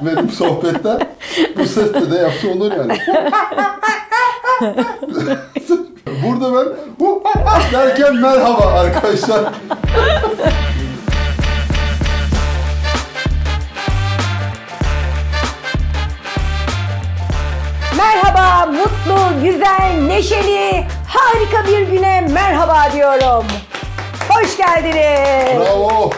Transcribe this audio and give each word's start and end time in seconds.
Benim 0.00 0.30
sohbetler 0.30 1.06
bu 1.58 1.64
sesle 1.64 2.10
de 2.10 2.16
yapsa 2.16 2.48
olur 2.48 2.72
yani. 2.72 2.98
Burada 6.22 6.54
ben 6.54 6.66
derken 7.72 8.14
merhaba 8.16 8.66
arkadaşlar. 8.66 9.44
Merhaba, 17.96 18.66
mutlu, 18.72 19.42
güzel, 19.42 19.92
neşeli, 20.06 20.86
harika 21.08 21.66
bir 21.68 21.80
güne 21.80 22.20
merhaba 22.20 22.92
diyorum. 22.92 23.44
Hoş 24.42 24.56
geldiniz. 24.56 25.60
Bravo. 25.60 26.10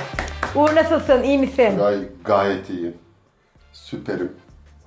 Uğur 0.54 0.75
nasılsın, 0.75 1.22
iyi 1.22 1.39
misin? 1.39 1.79
Gay 1.79 1.99
gayet 2.25 2.71
iyiyim. 2.71 2.95
Süperim. 3.72 4.32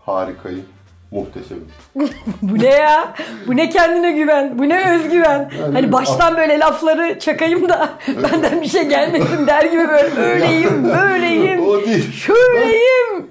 Harikayım. 0.05 0.65
Muhteşemim. 1.11 1.67
Bu 2.41 2.59
ne 2.59 2.67
ya? 2.69 3.13
Bu 3.47 3.55
ne 3.57 3.69
kendine 3.69 4.11
güven? 4.11 4.59
Bu 4.59 4.69
ne 4.69 4.95
özgüven? 4.95 5.51
Yani- 5.61 5.73
hani 5.73 5.91
baştan 5.91 6.37
böyle 6.37 6.59
lafları 6.59 7.19
çakayım 7.19 7.69
da 7.69 7.89
benden 8.07 8.61
bir 8.61 8.67
şey 8.67 8.87
gelmesin 8.87 9.47
der 9.47 9.63
gibi 9.65 9.87
böyle 9.87 10.15
öyleyim, 10.21 10.83
böyleyim, 10.83 11.67
O 11.67 11.81
değil. 11.81 12.11
şöyleyim. 12.11 13.27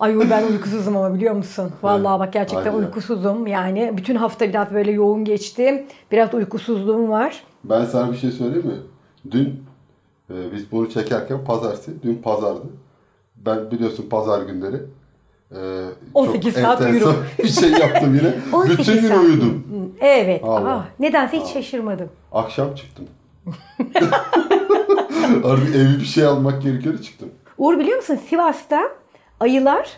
Ay 0.00 0.30
ben 0.30 0.42
uykusuzum 0.42 0.96
ama 0.96 1.14
biliyor 1.14 1.34
musun? 1.34 1.72
Vallahi 1.82 2.20
bak 2.20 2.32
gerçekten 2.32 2.72
ya. 2.72 2.76
uykusuzum. 2.76 3.46
Yani 3.46 3.92
bütün 3.96 4.14
hafta 4.14 4.48
biraz 4.48 4.74
böyle 4.74 4.90
yoğun 4.90 5.24
geçti. 5.24 5.86
Biraz 6.12 6.34
uykusuzluğum 6.34 7.10
var. 7.10 7.42
Ben 7.64 7.84
sana 7.84 8.12
bir 8.12 8.16
şey 8.16 8.30
söyleyeyim 8.30 8.66
mi? 8.66 8.74
Dün 9.30 9.64
e, 10.30 10.52
biz 10.52 10.72
bunu 10.72 10.90
çekerken 10.90 11.44
pazartesi, 11.44 12.02
dün 12.02 12.14
pazardı. 12.14 12.66
Ben 13.36 13.70
biliyorsun 13.70 14.08
pazar 14.10 14.42
günleri 14.42 14.76
e, 15.52 15.84
18 16.14 16.54
çok 16.54 16.62
saat 16.62 16.80
uyurum. 16.80 17.16
bir 17.38 17.48
şey 17.48 17.70
yaptım 17.70 18.14
yine. 18.14 18.34
18 18.52 18.78
Bütün 18.88 19.00
gün 19.02 19.08
saat. 19.08 19.24
uyudum. 19.24 19.64
Evet. 20.00 20.44
Allah. 20.44 20.70
Aa, 20.70 20.84
nedense 20.98 21.40
hiç 21.40 21.46
şaşırmadım. 21.46 22.08
Akşam 22.32 22.74
çıktım. 22.74 23.04
Artık 25.44 25.74
evi 25.76 26.00
bir 26.00 26.04
şey 26.04 26.24
almak 26.24 26.62
gerekiyor 26.62 26.98
çıktım. 27.02 27.28
Uğur 27.58 27.78
biliyor 27.78 27.96
musun 27.96 28.18
Sivas'ta 28.28 28.80
ayılar 29.40 29.88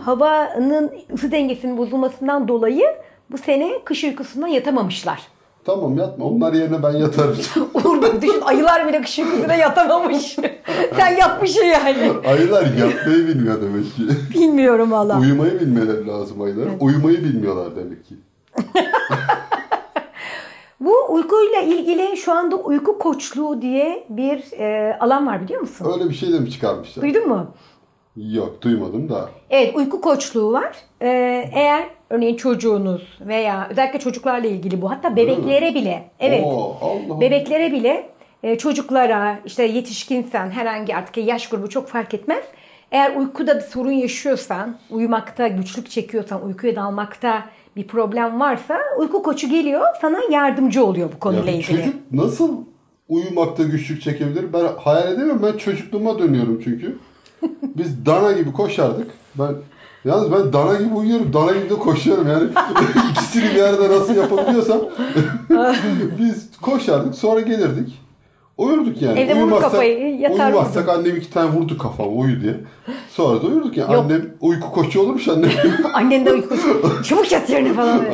havanın 0.00 0.92
ısı 1.14 1.32
dengesinin 1.32 1.78
bozulmasından 1.78 2.48
dolayı 2.48 2.84
bu 3.30 3.38
sene 3.38 3.72
kış 3.84 4.04
uykusundan 4.04 4.46
yatamamışlar. 4.46 5.22
Tamam 5.64 5.98
yatma. 5.98 6.24
Onlar 6.24 6.52
yerine 6.52 6.82
ben 6.82 6.92
yatarım. 6.92 7.36
Uğur 7.74 8.02
bak 8.02 8.22
düşün 8.22 8.40
ayılar 8.40 8.88
bile 8.88 9.02
kış 9.02 9.18
uykusuna 9.18 9.54
yatamamış. 9.54 10.36
Sen 10.96 11.16
yatmışsın 11.16 11.64
yani. 11.64 12.12
Ayılar 12.26 12.62
yatmayı 12.62 13.28
bilmiyor 13.28 13.62
demek 13.62 13.84
ki. 13.96 14.02
Bilmiyorum 14.34 14.92
valla. 14.92 15.20
Uyumayı 15.20 15.60
bilmeleri 15.60 16.06
lazım 16.06 16.40
ayılar. 16.42 16.68
Uyumayı 16.80 17.24
bilmiyorlar 17.24 17.76
demek 17.76 18.04
ki. 18.04 18.14
Bu 20.80 20.94
uykuyla 21.08 21.60
ilgili 21.60 22.16
şu 22.16 22.32
anda 22.32 22.56
uyku 22.56 22.98
koçluğu 22.98 23.62
diye 23.62 24.06
bir 24.08 24.52
e, 24.58 24.98
alan 25.00 25.26
var 25.26 25.42
biliyor 25.42 25.60
musun? 25.60 25.92
Öyle 25.94 26.10
bir 26.10 26.14
şey 26.14 26.32
de 26.32 26.38
mi 26.40 26.50
çıkarmışlar? 26.50 27.04
Duydun 27.04 27.28
mu? 27.28 27.46
Yok 28.16 28.62
duymadım 28.62 29.08
da. 29.08 29.30
Evet 29.50 29.76
uyku 29.76 30.00
koçluğu 30.00 30.52
var. 30.52 30.76
Ee, 31.02 31.50
eğer 31.54 31.84
örneğin 32.10 32.36
çocuğunuz 32.36 33.18
veya 33.20 33.68
özellikle 33.70 33.98
çocuklarla 33.98 34.46
ilgili 34.46 34.82
bu 34.82 34.90
hatta 34.90 35.16
bebeklere 35.16 35.74
bile 35.74 36.10
evet 36.20 36.44
Oo, 36.44 36.76
Allah 36.80 37.20
bebeklere 37.20 37.72
bile 37.72 38.10
e, 38.42 38.58
çocuklara 38.58 39.38
işte 39.44 39.64
yetişkinsen 39.64 40.50
herhangi 40.50 40.96
artık 40.96 41.16
yaş 41.16 41.48
grubu 41.48 41.68
çok 41.68 41.88
fark 41.88 42.14
etmez. 42.14 42.44
Eğer 42.92 43.16
uykuda 43.16 43.56
bir 43.56 43.60
sorun 43.60 43.92
yaşıyorsan, 43.92 44.76
uyumakta 44.90 45.48
güçlük 45.48 45.90
çekiyorsan, 45.90 46.46
uykuya 46.46 46.76
dalmakta 46.76 47.44
bir 47.76 47.86
problem 47.86 48.40
varsa 48.40 48.78
uyku 48.98 49.22
koçu 49.22 49.48
geliyor 49.48 49.82
sana 50.00 50.20
yardımcı 50.30 50.84
oluyor 50.84 51.08
bu 51.14 51.18
konuyla 51.20 51.46
bir 51.46 51.52
ilgili. 51.52 51.76
çocuk 51.76 51.94
nasıl 52.12 52.56
uyumakta 53.08 53.62
güçlük 53.62 54.02
çekebilir? 54.02 54.52
Ben 54.52 54.64
hayal 54.78 55.12
edemiyorum. 55.12 55.42
Ben 55.52 55.58
çocukluğuma 55.58 56.18
dönüyorum 56.18 56.60
çünkü. 56.64 56.98
Biz 57.76 58.06
dana 58.06 58.32
gibi 58.32 58.52
koşardık. 58.52 59.10
Ben 59.38 59.54
Yalnız 60.04 60.32
ben 60.32 60.52
dana 60.52 60.74
gibi 60.74 60.94
uyuyorum, 60.94 61.32
dana 61.32 61.52
gibi 61.52 61.70
de 61.70 61.74
koşuyorum 61.74 62.28
yani. 62.28 62.48
İkisini 63.10 63.54
bir 63.54 63.62
arada 63.62 64.00
nasıl 64.00 64.14
yapabiliyorsam. 64.14 64.80
Biz 66.18 66.48
koşardık, 66.62 67.14
sonra 67.14 67.40
gelirdik. 67.40 68.01
Uyurduk 68.56 69.02
yani. 69.02 69.20
Evde 69.20 69.36
vurur 69.36 69.60
kafayı, 69.60 70.16
yatar 70.20 70.46
Uyumazsak 70.46 70.88
annem 70.88 71.16
iki 71.16 71.30
tane 71.30 71.50
vurdu 71.52 71.78
kafama 71.78 72.10
uyu 72.10 72.40
diye. 72.40 72.54
Sonra 73.10 73.42
da 73.42 73.46
uyurduk 73.46 73.76
yani. 73.76 73.94
Yok. 73.94 74.04
Annem 74.04 74.30
uyku 74.40 74.72
koçu 74.72 75.00
olurmuş 75.00 75.28
annem. 75.28 75.50
Annen 75.94 76.26
de 76.26 76.32
uyku 76.32 76.56
çabuk 77.04 77.32
yat 77.32 77.50
yerine 77.50 77.72
falan. 77.72 78.04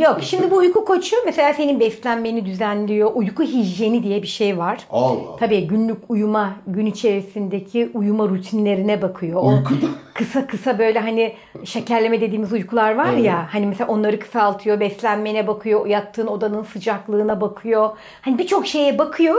Yok 0.00 0.18
şimdi 0.20 0.50
bu 0.50 0.56
uyku 0.56 0.84
koçu 0.84 1.16
mesela 1.26 1.52
senin 1.52 1.80
beslenmeni 1.80 2.46
düzenliyor. 2.46 3.10
Uyku 3.14 3.42
hijyeni 3.42 4.02
diye 4.02 4.22
bir 4.22 4.26
şey 4.26 4.58
var. 4.58 4.78
Allah. 4.90 5.36
Tabii 5.38 5.66
günlük 5.66 5.98
uyuma, 6.08 6.52
gün 6.66 6.86
içerisindeki 6.86 7.90
uyuma 7.94 8.28
rutinlerine 8.28 9.02
bakıyor. 9.02 9.40
O 9.42 9.48
Uykuda. 9.48 9.86
kısa 10.14 10.46
kısa 10.46 10.78
böyle 10.78 10.98
hani 10.98 11.34
şekerleme 11.64 12.20
dediğimiz 12.20 12.52
uykular 12.52 12.94
var 12.94 13.12
ya. 13.12 13.46
Hani 13.50 13.66
mesela 13.66 13.88
onları 13.90 14.18
kısaltıyor, 14.20 14.80
beslenmene 14.80 15.46
bakıyor, 15.46 15.86
yattığın 15.86 16.26
odanın 16.26 16.62
sıcaklığına 16.62 17.40
bakıyor. 17.40 17.90
Hani 18.22 18.38
birçok 18.38 18.66
şeye 18.66 18.98
bakıyor. 18.98 19.38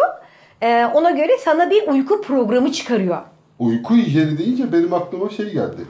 Ee, 0.61 0.85
ona 0.93 1.11
göre 1.11 1.37
sana 1.45 1.69
bir 1.69 1.87
uyku 1.87 2.21
programı 2.21 2.71
çıkarıyor. 2.71 3.17
Uyku 3.59 3.95
hijyeni 3.95 4.37
deyince 4.37 4.73
benim 4.73 4.93
aklıma 4.93 5.29
şey 5.29 5.45
geldi. 5.53 5.81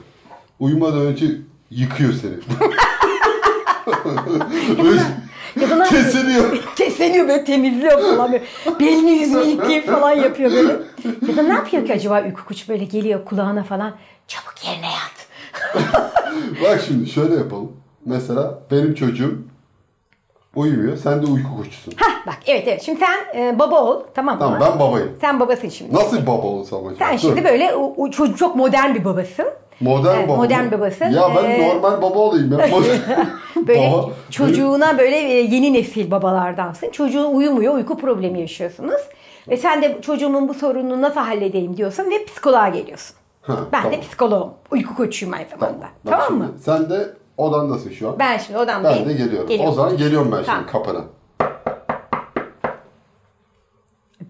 Uyumadan 0.60 1.00
önce 1.00 1.26
yıkıyor 1.70 2.12
seni. 2.12 2.34
Ne- 5.56 5.88
kesiliyor. 5.88 6.62
Kesleniyor 6.76 7.28
böyle 7.28 7.44
temizliyor 7.44 8.00
falan 8.00 8.32
böyle. 8.32 8.44
Belini 8.80 9.10
yüzünü 9.10 9.44
yıkayıp 9.44 9.86
falan 9.86 10.12
yapıyor 10.12 10.50
böyle. 10.52 10.76
Ya 11.28 11.36
da 11.36 11.42
ne 11.42 11.52
yapıyor 11.54 11.86
ki 11.86 11.92
acaba 11.92 12.22
uyku 12.24 12.44
kuş 12.44 12.68
böyle 12.68 12.84
geliyor 12.84 13.24
kulağına 13.24 13.62
falan. 13.62 13.92
Çabuk 14.28 14.54
yerine 14.66 14.86
yat. 14.86 15.26
Bak 16.64 16.80
şimdi 16.86 17.10
şöyle 17.10 17.34
yapalım. 17.34 17.72
Mesela 18.04 18.62
benim 18.70 18.94
çocuğum 18.94 19.38
uyumuyor. 20.56 20.96
Sen 20.96 21.22
de 21.22 21.26
uyku 21.26 21.56
koçusun. 21.56 21.94
Hah 21.96 22.26
bak 22.26 22.38
evet 22.46 22.68
evet. 22.68 22.82
Şimdi 22.82 23.00
sen 23.00 23.40
e, 23.40 23.58
baba 23.58 23.84
ol 23.84 24.02
tamam 24.14 24.34
mı? 24.34 24.40
Tamam 24.40 24.60
ben 24.60 24.78
babayım. 24.80 25.12
Sen 25.20 25.40
babasın 25.40 25.68
şimdi. 25.68 25.94
Nasıl 25.94 26.22
baba 26.26 26.46
olsam 26.46 26.86
acaba? 26.86 26.94
Sen 26.98 27.14
Dur. 27.14 27.20
şimdi 27.20 27.44
böyle 27.44 27.74
o, 27.74 27.94
o 27.96 28.10
çocuk 28.10 28.38
çok 28.38 28.56
modern 28.56 28.94
bir 28.94 29.04
babasın. 29.04 29.46
Modern 29.80 30.16
Evet, 30.16 30.28
baba. 30.28 30.36
mı? 30.36 30.42
modern 30.42 30.70
babasın. 30.70 31.04
Ya 31.06 31.22
ben 31.36 31.50
Ee, 31.50 31.68
normal 31.68 32.02
baba 32.02 32.18
olayım 32.18 32.52
ya. 32.52 32.58
Böyle 33.66 33.92
Baba, 33.92 34.10
çocuğuna 34.30 34.98
böyle 34.98 35.16
e, 35.16 35.40
yeni 35.40 35.72
nesil 35.72 36.10
babalardansın. 36.10 36.90
Çocuğun 36.90 37.34
uyumuyor, 37.34 37.74
uyku 37.74 37.96
problemi 37.98 38.40
yaşıyorsunuz. 38.40 39.00
Ve 39.48 39.56
sen 39.56 39.82
de 39.82 39.98
çocuğumun 40.02 40.48
bu 40.48 40.54
sorununu 40.54 41.02
nasıl 41.02 41.20
halledeyim 41.20 41.76
diyorsun 41.76 42.10
ve 42.10 42.24
psikoloğa 42.24 42.68
geliyorsun. 42.68 43.16
Ha, 43.42 43.56
ben 43.72 43.82
de 43.84 43.90
tamam. 43.90 44.00
psikoloğum. 44.00 44.50
Uyku 44.70 44.94
koçuyum 44.96 45.34
aynı 45.34 45.46
zamanda. 45.48 45.80
Bak 45.80 45.90
Tamam, 46.12 46.26
şimdi, 46.28 46.42
mı? 46.42 46.50
Sen 46.64 46.90
de 46.90 47.10
odandasın 47.44 47.90
şu 47.90 48.08
an. 48.08 48.18
Ben 48.18 48.38
şimdi 48.38 48.58
odamdayım. 48.58 48.98
Ben 49.08 49.08
de 49.08 49.12
geliyorum. 49.12 49.48
Geliyorum. 49.48 49.72
O 49.72 49.74
zaman 49.74 49.96
geliyorum 49.96 50.32
ben 50.32 50.44
Tamam. 50.44 50.60
şimdi 50.60 50.72
kapına. 50.72 51.00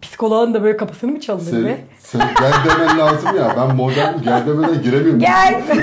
Psikoloğun 0.03 0.55
da 0.55 0.63
böyle 0.63 0.77
kapısını 0.77 1.11
mı 1.13 1.21
çalınır 1.21 1.45
Senin, 1.45 1.65
be? 1.65 1.79
senin 1.99 2.25
gel 2.41 2.53
demen 2.71 2.99
lazım 2.99 3.37
ya. 3.37 3.55
Ben 3.57 3.77
modern 3.77 4.23
gel 4.23 4.47
demeden 4.47 4.83
giremiyorum. 4.83 5.19
Gel. 5.21 5.63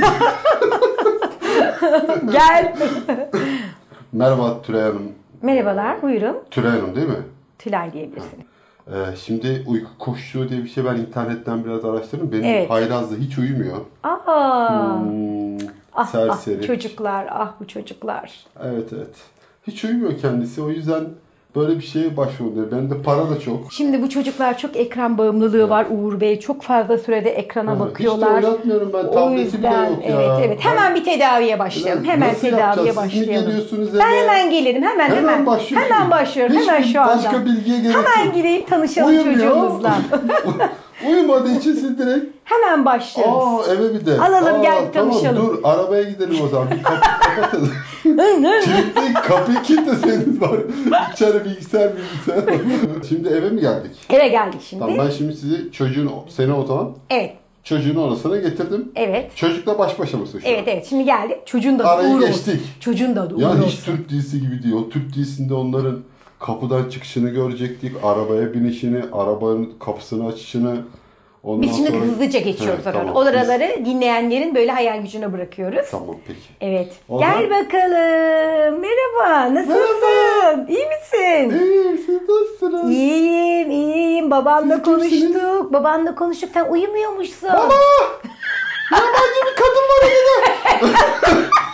Gel. 2.31 2.75
Merhaba 4.11 4.61
Tülay 4.61 4.81
Hanım. 4.81 5.11
Merhabalar, 5.41 6.01
buyurun. 6.01 6.37
Tülay 6.51 6.71
Hanım 6.71 6.95
değil 6.95 7.07
mi? 7.07 7.15
Tülay 7.59 7.93
diyebilirsin. 7.93 8.47
Ee, 8.87 9.15
şimdi 9.15 9.63
uyku 9.67 9.89
koşuyor 9.99 10.49
diye 10.49 10.63
bir 10.63 10.69
şey 10.69 10.85
ben 10.85 10.95
internetten 10.95 11.65
biraz 11.65 11.85
araştırdım. 11.85 12.31
Benim 12.31 12.43
Evet. 12.45 12.69
Hayraz 12.69 13.11
da 13.11 13.15
hiç 13.15 13.37
uyumuyor. 13.37 13.77
Aa. 14.03 14.99
Hmm, 14.99 15.57
Ah, 15.97 16.01
ah 16.01 16.11
serseri. 16.11 16.67
çocuklar, 16.67 17.27
ah 17.31 17.53
bu 17.59 17.67
çocuklar. 17.67 18.31
Evet 18.63 18.89
evet. 18.95 19.15
Hiç 19.67 19.83
uyumuyor 19.83 20.19
kendisi. 20.21 20.61
O 20.61 20.69
yüzden 20.69 21.03
böyle 21.55 21.75
bir 21.79 21.83
şeye 21.83 22.17
başvurdu. 22.17 22.71
Bende 22.71 23.01
para 23.01 23.29
da 23.29 23.39
çok. 23.39 23.73
Şimdi 23.73 24.01
bu 24.01 24.09
çocuklar 24.09 24.57
çok 24.57 24.75
ekran 24.75 25.17
bağımlılığı 25.17 25.69
var 25.69 25.87
Uğur 25.91 26.21
Bey. 26.21 26.39
Çok 26.39 26.61
fazla 26.61 26.97
sürede 26.97 27.29
ekrana 27.29 27.71
Evet, 27.71 27.79
bakıyorlar. 27.81 28.37
Hiç 28.37 28.43
de 28.43 28.47
oynatmıyorum 28.47 28.91
ben. 28.93 29.03
O 29.03 29.11
Tableti 29.11 29.57
bile 29.57 29.67
yüzden 29.67 29.89
yok 29.89 30.05
ya. 30.09 30.21
evet 30.21 30.45
evet. 30.45 30.65
Hemen 30.65 30.95
bir 30.95 31.03
tedaviye 31.03 31.59
başlayalım. 31.59 32.03
Hemen 32.03 32.29
Nasıl 32.29 32.41
tedaviye 32.41 32.87
yapacağız? 32.87 33.11
Siz 33.11 33.27
mi 33.27 33.35
başlayalım. 33.35 33.99
Ben 33.99 34.11
hemen 34.17 34.49
gelirim. 34.51 34.83
Hemen 34.83 35.09
hemen. 35.09 35.17
Hemen 35.17 35.45
başlıyorsunuz. 35.45 35.91
Hemen 35.91 36.11
başlıyorum. 36.11 36.55
Hiç 36.55 36.67
hemen 36.67 36.81
şu 36.81 37.01
anda. 37.01 37.15
başka 37.17 37.45
bilgiye 37.45 37.79
gerek 37.79 37.95
Hemen 37.95 38.25
yok. 38.25 38.35
gideyim 38.35 38.65
tanışalım 38.65 39.09
Uyumuyor. 39.09 39.33
çocuğumuzla. 39.35 39.97
Uyumadığı 41.09 41.51
için 41.51 41.73
siz 41.73 41.97
direkt 41.99 42.25
Hemen 42.43 42.85
başlıyoruz. 42.85 43.33
aa 43.67 43.73
eve 43.73 43.93
bir 43.93 44.05
de. 44.05 44.19
Alalım, 44.21 44.59
Aa, 44.59 44.63
gel 44.63 44.93
tanışalım. 44.93 45.35
Tamam 45.35 45.51
dur 45.57 45.59
arabaya 45.63 46.03
gidelim 46.03 46.35
o 46.43 46.47
zaman. 46.47 46.71
Bir 46.71 46.83
kapı 46.83 47.01
kapatın. 47.35 47.69
Kilitleyin 48.03 49.13
kapıyı 49.13 49.61
kilitleseydiniz 49.61 50.41
var. 50.41 50.59
İçeri 51.13 51.45
bilgisayar 51.45 51.91
bilgisayar. 51.97 52.43
şimdi 53.09 53.27
eve 53.29 53.49
mi 53.49 53.61
geldik? 53.61 53.91
Eve 54.09 54.27
geldik 54.27 54.61
şimdi. 54.69 54.79
Tamam 54.85 54.97
ben 55.05 55.09
şimdi 55.09 55.33
sizi 55.35 55.71
çocuğun 55.71 56.11
seni 56.29 56.53
o 56.53 56.65
zaman 56.65 56.91
Evet. 57.09 57.33
çocuğun 57.63 57.95
odasına 57.95 58.37
getirdim. 58.37 58.91
Evet. 58.95 59.35
Çocukla 59.35 59.79
baş 59.79 59.99
başa 59.99 60.17
mısın 60.17 60.39
şu 60.39 60.47
an? 60.47 60.53
Evet 60.53 60.63
evet 60.67 60.85
şimdi 60.89 61.05
geldik. 61.05 61.37
Çocuğun 61.45 61.79
da 61.79 61.89
Arayı 61.89 62.15
Uğur 62.15 62.19
geçtik. 62.21 62.47
olsun. 62.47 62.61
Çocuğun 62.79 63.15
da 63.15 63.23
Uğur 63.35 63.41
Ya 63.41 63.55
hiç. 63.65 63.79
Türk 63.83 64.09
dizisi 64.09 64.41
gibi 64.41 64.63
değil. 64.63 64.75
O 64.75 64.89
Türk 64.89 65.13
dizisinde 65.13 65.53
onların 65.53 65.99
kapıdan 66.39 66.89
çıkışını 66.89 67.29
görecektik. 67.29 67.91
Arabaya 68.03 68.53
binişini, 68.53 69.01
arabanın 69.13 69.73
kapısını 69.79 70.27
açışını. 70.27 70.77
Ondan 71.43 71.61
Biz 71.61 71.75
şimdi 71.75 71.89
sonra... 71.91 72.01
hızlıca 72.01 72.39
geçiyoruz 72.39 72.81
Evet, 72.83 72.93
tamam. 72.97 73.15
Oraları 73.15 73.85
dinleyenlerin 73.85 74.55
böyle 74.55 74.71
hayal 74.71 75.01
gücüne 75.01 75.33
bırakıyoruz. 75.33 75.87
Tamam 75.91 76.15
peki. 76.27 76.39
Evet. 76.61 76.93
O 77.09 77.19
Gel 77.19 77.49
bakalım. 77.49 78.81
Merhaba. 78.81 79.53
Nasılsın? 79.53 80.67
İyi 80.69 80.85
misin? 80.85 81.59
İyi 81.59 81.97
siz 81.97 82.29
nasılsınız? 82.29 82.91
İyiyim, 82.91 83.71
iyiyim. 83.71 84.31
Babanla 84.31 84.75
Siz 84.75 84.83
kimsiniz? 84.83 85.33
konuştuk. 85.33 85.73
Babanla 85.73 86.15
konuştuk. 86.15 86.49
Sen 86.53 86.65
uyumuyormuşsun. 86.69 87.49
Baba! 87.49 87.73
Yabancı 88.91 89.41
bir 89.47 89.55
kadın 89.55 89.83
var 89.89 90.07
evde. 90.07 91.47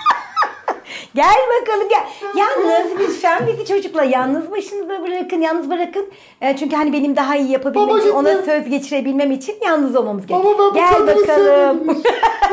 Gel 1.15 1.35
bakalım 1.61 1.89
gel. 1.89 2.03
Yalnız 2.35 2.99
lütfen 2.99 3.47
bizi 3.47 3.65
çocukla 3.65 4.03
yalnız 4.03 4.51
başınıza 4.51 5.03
bırakın. 5.03 5.41
Yalnız 5.41 5.69
bırakın. 5.69 6.05
E, 6.41 6.57
çünkü 6.57 6.75
hani 6.75 6.93
benim 6.93 7.15
daha 7.15 7.35
iyi 7.35 7.51
yapabilmem 7.51 7.87
Baba 7.89 7.99
için, 7.99 8.09
ona 8.09 8.33
gitme. 8.33 8.45
söz 8.45 8.69
geçirebilmem 8.69 9.31
için 9.31 9.55
yalnız 9.65 9.95
olmamız 9.95 10.29
Baba, 10.29 10.37
gerekiyor. 10.43 10.69
bu 10.69 10.73
Gel 10.73 11.07
bakalım. 11.07 12.03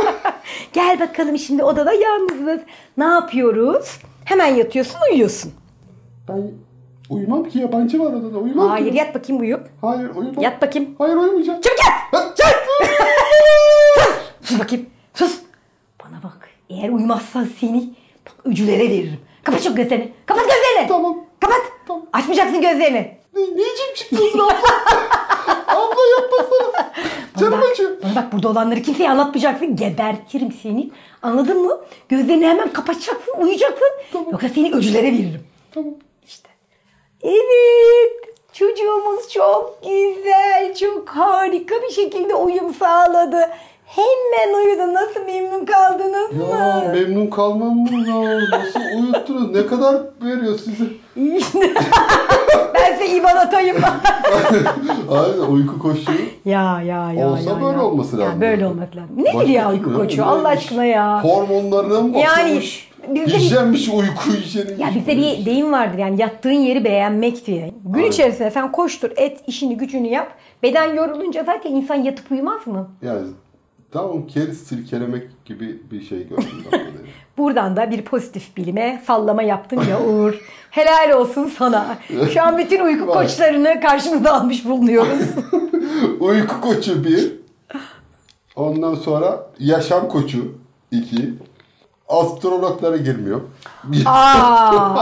gel 0.72 1.00
bakalım 1.00 1.38
şimdi 1.38 1.64
odada 1.64 1.92
yalnızız. 1.92 2.60
Ne 2.96 3.04
yapıyoruz? 3.04 3.98
Hemen 4.24 4.46
yatıyorsun 4.54 4.98
uyuyorsun. 5.12 5.52
Ben 6.28 6.50
uyumam 7.10 7.44
ki 7.44 7.58
yabancı 7.58 8.00
var 8.00 8.12
odada. 8.12 8.38
Uyumam 8.38 8.68
Hayır 8.68 8.90
ki. 8.92 8.96
yat 8.98 9.14
bakayım 9.14 9.42
uyu. 9.42 9.60
Hayır 9.80 10.10
uyumam. 10.16 10.40
Yat 10.42 10.62
bakayım. 10.62 10.94
Hayır 10.98 11.16
uyumayacağım. 11.16 11.60
Çabuk 11.60 11.78
yat. 11.78 12.22
Ha, 12.22 12.34
çak! 12.36 12.66
Sus 14.42 14.58
bakayım. 14.60 14.86
Sus. 15.14 15.38
Bana 16.04 16.22
bak. 16.24 16.48
Eğer 16.70 16.88
uyumazsan 16.88 17.48
seni 17.60 17.84
öcülere 18.44 18.78
veririm. 18.78 19.20
Kapat 19.44 19.62
şu 19.62 19.74
gözlerini. 19.74 20.12
Kapat 20.26 20.44
gözlerini. 20.44 20.88
Tamam. 20.88 21.24
Kapat. 21.40 21.60
Tamam. 21.86 22.06
Açmayacaksın 22.12 22.60
gözlerini. 22.60 23.18
Ne, 23.34 23.42
niçin 23.42 23.94
çıktınız 23.94 24.34
abla? 24.34 24.46
abla 25.68 26.00
yapmasana. 26.18 26.92
Canım 27.40 27.60
bak, 27.60 27.70
acıyor. 27.72 27.90
bana 28.02 28.16
bak 28.16 28.32
burada 28.32 28.48
olanları 28.48 28.82
kimseye 28.82 29.10
anlatmayacaksın. 29.10 29.76
Gebertirim 29.76 30.52
seni. 30.62 30.90
Anladın 31.22 31.62
mı? 31.62 31.80
Gözlerini 32.08 32.46
hemen 32.46 32.72
kapatacaksın, 32.72 33.34
uyuyacaksın. 33.38 33.88
Tamam. 34.12 34.32
Yoksa 34.32 34.48
seni 34.48 34.74
öcülere 34.74 35.06
veririm. 35.06 35.44
Tamam. 35.74 35.94
İşte. 36.26 36.48
Evet. 37.22 38.30
Çocuğumuz 38.52 39.28
çok 39.28 39.82
güzel, 39.82 40.74
çok 40.80 41.08
harika 41.08 41.74
bir 41.82 41.90
şekilde 41.90 42.34
uyum 42.34 42.74
sağladı. 42.74 43.50
Hemen 43.94 44.54
uyudu. 44.64 44.94
Nasıl 44.94 45.20
memnun 45.26 45.64
kaldınız 45.64 46.50
Ya 46.50 46.82
mı? 46.86 46.92
memnun 46.92 47.26
kalmam 47.26 47.76
mı 47.76 48.08
ya? 48.08 48.38
Nasıl 48.58 48.80
uyuttunuz? 49.02 49.54
Ne 49.54 49.66
kadar 49.66 49.96
veriyor 50.22 50.58
size? 50.58 50.84
Ben 52.74 52.92
size 52.98 53.16
IBAN 53.16 53.36
atayım. 53.36 53.76
Aynen 55.10 55.50
uyku 55.52 55.78
koşuyor. 55.78 56.18
ya 56.44 56.82
ya 56.82 57.12
ya. 57.12 57.28
Olsa 57.30 57.50
ya, 57.50 57.56
böyle 57.62 57.76
ya. 57.78 57.84
olması 57.84 58.18
lazım. 58.18 58.34
Ya 58.34 58.40
böyle 58.50 58.66
olması 58.66 58.96
lazım. 58.96 59.16
Nedir 59.18 59.34
Başka 59.34 59.50
ya 59.50 59.70
uyku 59.70 59.94
koçu? 59.96 60.24
Allah 60.24 60.48
aşkına 60.48 60.84
ya. 60.84 61.24
Hormonlarına 61.24 62.00
mı 62.00 62.18
Yani 62.18 62.32
bakıyormuş? 62.42 62.88
bizde 63.08 63.26
bir- 63.26 63.32
Hijyenmiş 63.32 63.88
uyku 63.88 64.30
hijyeni. 64.32 64.82
Ya 64.82 64.88
bizde 64.94 65.16
bir 65.16 65.46
deyim 65.46 65.72
vardır 65.72 65.98
yani 65.98 66.20
yattığın 66.20 66.50
yeri 66.50 66.84
beğenmek 66.84 67.46
diye. 67.46 67.70
Gün 67.84 67.94
Aynen. 67.94 68.08
içerisinde 68.10 68.50
sen 68.50 68.72
koştur, 68.72 69.10
et, 69.16 69.40
işini, 69.46 69.76
gücünü 69.76 70.08
yap. 70.08 70.28
Beden 70.62 70.94
yorulunca 70.94 71.44
zaten 71.44 71.70
insan 71.70 71.94
yatıp 71.94 72.30
uyumaz 72.30 72.66
mı? 72.66 72.88
Yani 73.02 73.20
tamam 73.92 74.26
keriz 74.26 74.60
silkelemek 74.60 75.44
gibi 75.44 75.82
bir 75.90 76.02
şey 76.02 76.28
gördüm. 76.28 76.44
Buradan 77.38 77.76
da 77.76 77.90
bir 77.90 78.02
pozitif 78.04 78.56
bilime 78.56 79.02
sallama 79.06 79.42
yaptın 79.42 79.82
ya 79.90 80.04
Uğur. 80.04 80.34
Helal 80.70 81.10
olsun 81.10 81.52
sana. 81.58 81.98
Şu 82.34 82.42
an 82.42 82.58
bütün 82.58 82.84
uyku 82.84 83.06
koçlarını 83.06 83.80
karşımıza 83.80 84.32
almış 84.32 84.64
bulunuyoruz. 84.64 85.20
Uyku 86.20 86.60
koçu 86.60 87.04
bir. 87.04 87.32
Ondan 88.56 88.94
sonra 88.94 89.46
yaşam 89.58 90.08
koçu 90.08 90.54
iki. 90.90 91.34
Astrologlara 92.08 92.96
girmiyor. 92.96 93.40
aa, 94.06 94.10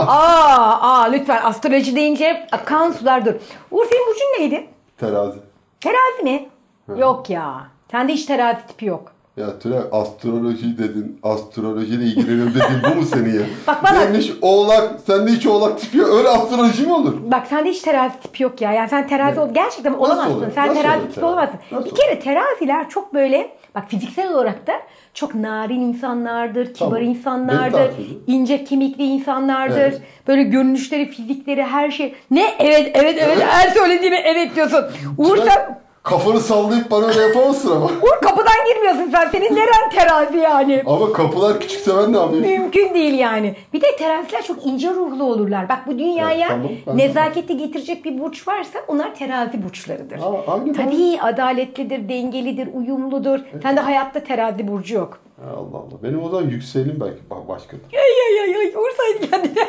aa, 0.07 0.79
aa, 0.81 1.03
lütfen 1.03 1.41
astroloji 1.43 1.95
deyince 1.95 2.47
akan 2.51 2.91
sular 2.91 3.25
dur. 3.25 3.33
Uğur 3.71 3.85
senin 3.85 4.07
burcun 4.07 4.39
neydi? 4.39 4.67
Terazi. 4.97 5.39
Terazi 5.81 6.23
mi? 6.23 6.49
Yok 6.97 7.29
ya. 7.29 7.67
Sende 7.91 8.13
hiç 8.13 8.25
terazi 8.25 8.59
tipi 8.67 8.85
yok. 8.85 9.11
Ya 9.37 9.59
Tülay 9.59 9.79
astroloji 9.91 10.77
dedin, 10.77 11.19
astrolojiyle 11.23 12.03
ilgileniyorum 12.03 12.53
dediğin 12.53 12.81
bu 12.91 12.99
mu 12.99 13.05
senin 13.05 13.33
ya? 13.39 13.45
Bak 13.67 13.83
bana- 13.83 13.99
Neymiş 13.99 14.31
oğlak, 14.41 14.99
sende 15.07 15.31
hiç 15.31 15.45
oğlak 15.47 15.79
tipi 15.79 15.97
yok. 15.97 16.09
Öyle 16.13 16.27
astroloji 16.29 16.85
mi 16.85 16.93
olur? 16.93 17.13
Bak 17.31 17.47
sende 17.47 17.69
hiç 17.69 17.81
terazi 17.81 18.19
tipi 18.19 18.43
yok 18.43 18.61
ya. 18.61 18.71
Yani 18.73 18.89
sen 18.89 19.07
terazi 19.07 19.39
ol 19.39 19.49
gerçekten 19.53 19.93
olamazsın. 19.93 20.33
oluyor? 20.35 20.51
Sen 20.55 20.67
Nasıl 20.67 20.81
terazi 20.81 21.09
tipi 21.09 21.25
olamazsın. 21.25 21.59
Nasıl 21.71 21.85
bir 21.85 21.95
kere 21.95 22.19
teraziler 22.19 22.89
çok 22.89 23.13
böyle 23.13 23.51
bak 23.75 23.83
fiziksel 23.89 24.33
olarak 24.33 24.67
da 24.67 24.73
çok 25.13 25.35
narin 25.35 25.81
insanlardır, 25.81 26.73
kibar 26.73 26.89
Tamam. 26.89 27.03
insanlardır, 27.03 27.91
ince 28.27 28.63
kemikli 28.63 29.03
insanlardır. 29.03 29.77
Evet. 29.77 30.01
Böyle 30.27 30.43
görünüşleri, 30.43 31.09
fizikleri, 31.11 31.63
her 31.63 31.91
şey. 31.91 32.15
Ne? 32.31 32.53
Evet, 32.59 32.91
evet, 32.93 33.17
evet. 33.21 33.37
Her 33.47 33.69
söylediğime 33.69 34.17
evet 34.25 34.55
diyorsun. 34.55 34.85
Uğur 35.17 35.37
sen 35.37 35.79
Kafanı 36.03 36.39
sallayıp 36.39 36.91
bana 36.91 37.05
öyle 37.05 37.21
yapamazsın 37.21 37.71
ama. 37.75 37.85
Uğur 37.85 38.21
kapıdan 38.21 38.53
girmiyorsun 38.73 39.11
sen. 39.11 39.29
Senin 39.29 39.55
neren 39.55 39.89
terazi 39.95 40.37
yani? 40.37 40.83
Ama 40.85 41.13
kapılar 41.13 41.59
küçükse 41.59 41.91
ben 41.97 42.13
ne 42.13 42.17
yapayım? 42.17 42.45
Mümkün 42.47 42.93
değil 42.93 43.13
yani. 43.19 43.55
Bir 43.73 43.81
de 43.81 43.95
teraziler 43.95 44.43
çok 44.43 44.65
ince 44.65 44.89
ruhlu 44.89 45.23
olurlar. 45.23 45.69
Bak 45.69 45.87
bu 45.87 45.99
dünyaya 45.99 46.47
Evet, 46.47 46.47
tamam, 46.49 46.69
ben- 46.87 46.97
nezaketi 46.97 47.57
getirecek 47.57 48.05
bir 48.05 48.19
burç 48.19 48.47
varsa 48.47 48.79
onlar 48.87 49.15
terazi 49.15 49.63
burçlarıdır. 49.63 50.17
Aa, 50.19 50.51
aynı 50.53 50.73
Tabii 50.73 51.19
adaletlidir, 51.21 52.09
dengelidir, 52.09 52.69
uyumludur. 52.73 53.39
Sende 53.63 53.79
hayatta 53.81 54.23
terazi 54.23 54.67
burcu 54.67 54.95
yok. 54.95 55.19
Allah 55.47 55.77
Allah. 55.77 56.03
Benim 56.03 56.23
o 56.23 56.29
zaman 56.29 56.49
yükselenim 56.49 56.97
belki 56.99 57.19
ba- 57.31 57.47
başkadır. 57.47 57.83
Ay 57.93 57.99
ay 57.99 58.39
ay 58.43 58.55
ay 58.61 58.67
Uğur 58.75 59.27
kendine. 59.29 59.67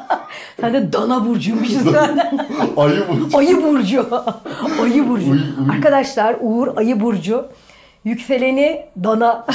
Sen 0.60 0.74
de 0.74 0.92
dana 0.92 1.26
burcuymuşsun 1.26 1.92
sen. 1.92 2.18
Ayı 2.76 3.04
bu. 3.32 3.38
ayı 3.38 3.62
burcu. 3.62 4.06
ayı 4.82 5.08
burcu. 5.08 5.30
Uy, 5.30 5.38
uy. 5.38 5.76
Arkadaşlar 5.76 6.36
Uğur 6.40 6.76
ayı 6.76 7.00
burcu. 7.00 7.46
Yükseleni 8.04 8.86
dana. 9.04 9.46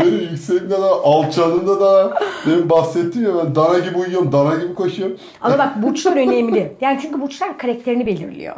Benim 0.00 0.20
yükselimde 0.20 0.70
de 0.70 0.84
alçalığında 0.84 1.80
da 1.80 2.18
benim 2.46 2.70
bahsettiğim 2.70 3.28
ya 3.28 3.44
ben 3.44 3.54
dana 3.54 3.78
gibi 3.78 3.98
uyuyorum, 3.98 4.32
dana 4.32 4.54
gibi 4.54 4.74
koşuyorum. 4.74 5.16
Ama 5.40 5.58
bak 5.58 5.82
burçlar 5.82 6.16
önemli. 6.16 6.76
Yani 6.80 6.98
çünkü 7.02 7.20
burçlar 7.20 7.58
karakterini 7.58 8.06
belirliyor. 8.06 8.56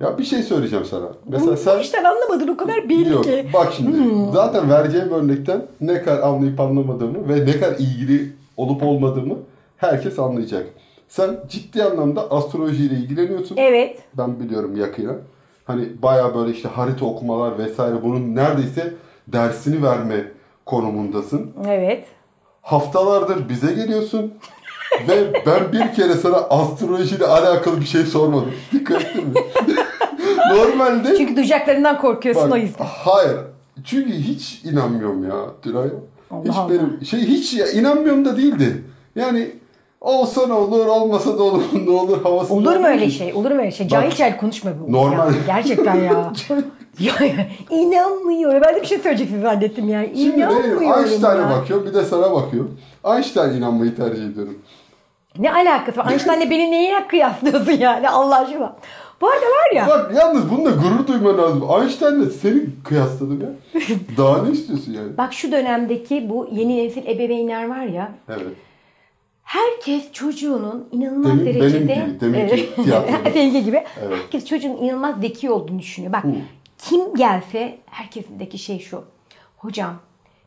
Ya 0.00 0.18
bir 0.18 0.24
şey 0.24 0.42
söyleyeceğim 0.42 0.84
sana. 0.84 1.08
Mesela 1.28 1.56
sen 1.56 1.78
işten 1.78 2.04
anlamadın 2.04 2.48
o 2.48 2.56
kadar 2.56 2.88
belli 2.88 3.08
Yok 3.12 3.24
ki. 3.24 3.46
bak 3.54 3.72
şimdi 3.76 3.96
zaten 4.32 4.70
vereceğim 4.70 5.10
örnekten 5.10 5.62
ne 5.80 6.02
kadar 6.02 6.22
anlayıp 6.22 6.60
anlamadığımı 6.60 7.28
ve 7.28 7.46
ne 7.46 7.60
kadar 7.60 7.76
ilgili 7.78 8.32
olup 8.56 8.82
olmadığımı 8.82 9.34
herkes 9.76 10.18
anlayacak. 10.18 10.66
Sen 11.08 11.30
ciddi 11.48 11.84
anlamda 11.84 12.30
astrolojiyle 12.30 12.94
ilgileniyorsun. 12.94 13.56
Evet. 13.56 13.98
Ben 14.14 14.40
biliyorum 14.40 14.76
yakinen. 14.76 15.16
Hani 15.64 16.02
baya 16.02 16.34
böyle 16.34 16.52
işte 16.52 16.68
harita 16.68 17.04
okumalar 17.04 17.58
vesaire 17.58 18.02
bunun 18.02 18.36
neredeyse 18.36 18.94
dersini 19.28 19.82
verme 19.82 20.24
konumundasın. 20.66 21.50
Evet. 21.68 22.04
Haftalardır 22.62 23.48
bize 23.48 23.72
geliyorsun. 23.72 24.34
ve 25.08 25.32
ben 25.46 25.72
bir 25.72 25.94
kere 25.94 26.14
sana 26.14 26.36
astrolojiyle 26.36 27.26
alakalı 27.26 27.80
bir 27.80 27.86
şey 27.86 28.02
sormadım. 28.02 28.52
Dikkat 28.72 29.02
ettin 29.02 29.28
mi? 29.28 29.34
Normalde 30.56 31.16
Çünkü 31.16 31.36
duyacaklarından 31.36 31.98
korkuyorsun 31.98 32.50
Bak, 32.50 32.52
o 32.52 32.56
yüzden. 32.56 32.86
Hayır. 32.88 33.36
Çünkü 33.84 34.12
hiç 34.12 34.64
inanmıyorum 34.64 35.24
ya 35.24 35.36
Tülay. 35.62 35.88
Allah 36.30 36.44
hiç 36.44 36.56
Allah. 36.56 36.70
benim 36.70 37.04
şey 37.04 37.20
hiç 37.20 37.54
ya 37.54 37.70
inanmıyorum 37.70 38.24
da 38.24 38.36
değildi. 38.36 38.84
Yani 39.16 39.50
olsa 40.00 40.46
ne 40.46 40.52
olur, 40.52 40.86
olmasa 40.86 41.38
da 41.38 41.42
olur, 41.42 41.62
ne 41.86 41.90
olur 41.90 42.22
havasında. 42.22 42.54
Olur 42.54 42.76
mu 42.76 42.86
öyle 42.86 43.10
şey? 43.10 43.34
Olur 43.34 43.50
mu 43.50 43.60
öyle 43.60 43.70
şey? 43.70 43.88
Cahil 43.88 44.10
cahil 44.10 44.36
konuşma 44.36 44.70
bu. 44.80 44.92
Normal. 44.92 45.34
Ya, 45.34 45.40
gerçekten 45.46 45.94
ya. 45.94 46.32
ya, 46.98 47.14
inanmıyorum. 47.70 48.62
Ben 48.64 48.76
de 48.76 48.82
bir 48.82 48.86
şey 48.86 48.98
söyleyeceksin 48.98 49.42
zannettim 49.42 49.88
yani. 49.88 50.12
Şimdi 50.16 50.40
benim 50.40 50.82
Einstein'a 50.82 51.34
ya. 51.34 51.50
bakıyorum, 51.50 51.86
bir 51.86 51.94
de 51.94 52.04
sana 52.04 52.32
bakıyorum. 52.32 52.80
Einstein 53.04 53.50
inanmayı 53.50 53.96
tercih 53.96 54.26
ediyorum. 54.26 54.58
Ne 55.38 55.52
alakası 55.52 55.98
var? 55.98 56.12
Einstein'la 56.12 56.50
beni 56.50 56.70
neye 56.70 57.08
kıyaslıyorsun 57.08 57.72
yani 57.72 58.08
Allah 58.10 58.40
aşkına? 58.40 58.76
Bu 59.20 59.28
arada 59.28 59.44
var 59.46 59.74
ya. 59.74 59.86
Bak 59.88 60.12
yalnız 60.16 60.50
bununla 60.50 60.70
gurur 60.70 61.06
duyman 61.06 61.38
lazım. 61.38 61.68
Einstein'la 61.80 62.30
seni 62.30 62.62
kıyasladım 62.84 63.40
ya. 63.40 63.80
Daha 64.16 64.42
ne 64.42 64.50
istiyorsun 64.50 64.92
yani? 64.92 65.16
Bak 65.16 65.32
şu 65.34 65.52
dönemdeki 65.52 66.30
bu 66.30 66.48
yeni 66.52 66.76
nesil 66.86 67.06
ebeveynler 67.06 67.68
var 67.68 67.82
ya. 67.82 68.12
Evet. 68.28 68.46
Herkes 69.42 70.12
çocuğunun 70.12 70.88
inanılmaz 70.92 71.32
Demin- 71.32 71.46
benim 71.46 71.60
derecede... 71.60 71.82
gibi, 71.94 72.20
deminki 72.20 72.74
tiyatroda. 72.84 73.30
Seninki 73.32 73.64
gibi. 73.64 73.84
Evet. 74.06 74.18
Herkes 74.22 74.44
çocuğun 74.46 74.76
inanılmaz 74.76 75.20
zeki 75.20 75.50
olduğunu 75.50 75.78
düşünüyor. 75.78 76.12
Bak 76.12 76.24
Hı. 76.24 76.28
kim 76.78 77.14
gelse 77.14 77.78
herkesindeki 77.86 78.58
şey 78.58 78.78
şu. 78.78 79.04
Hocam 79.56 79.94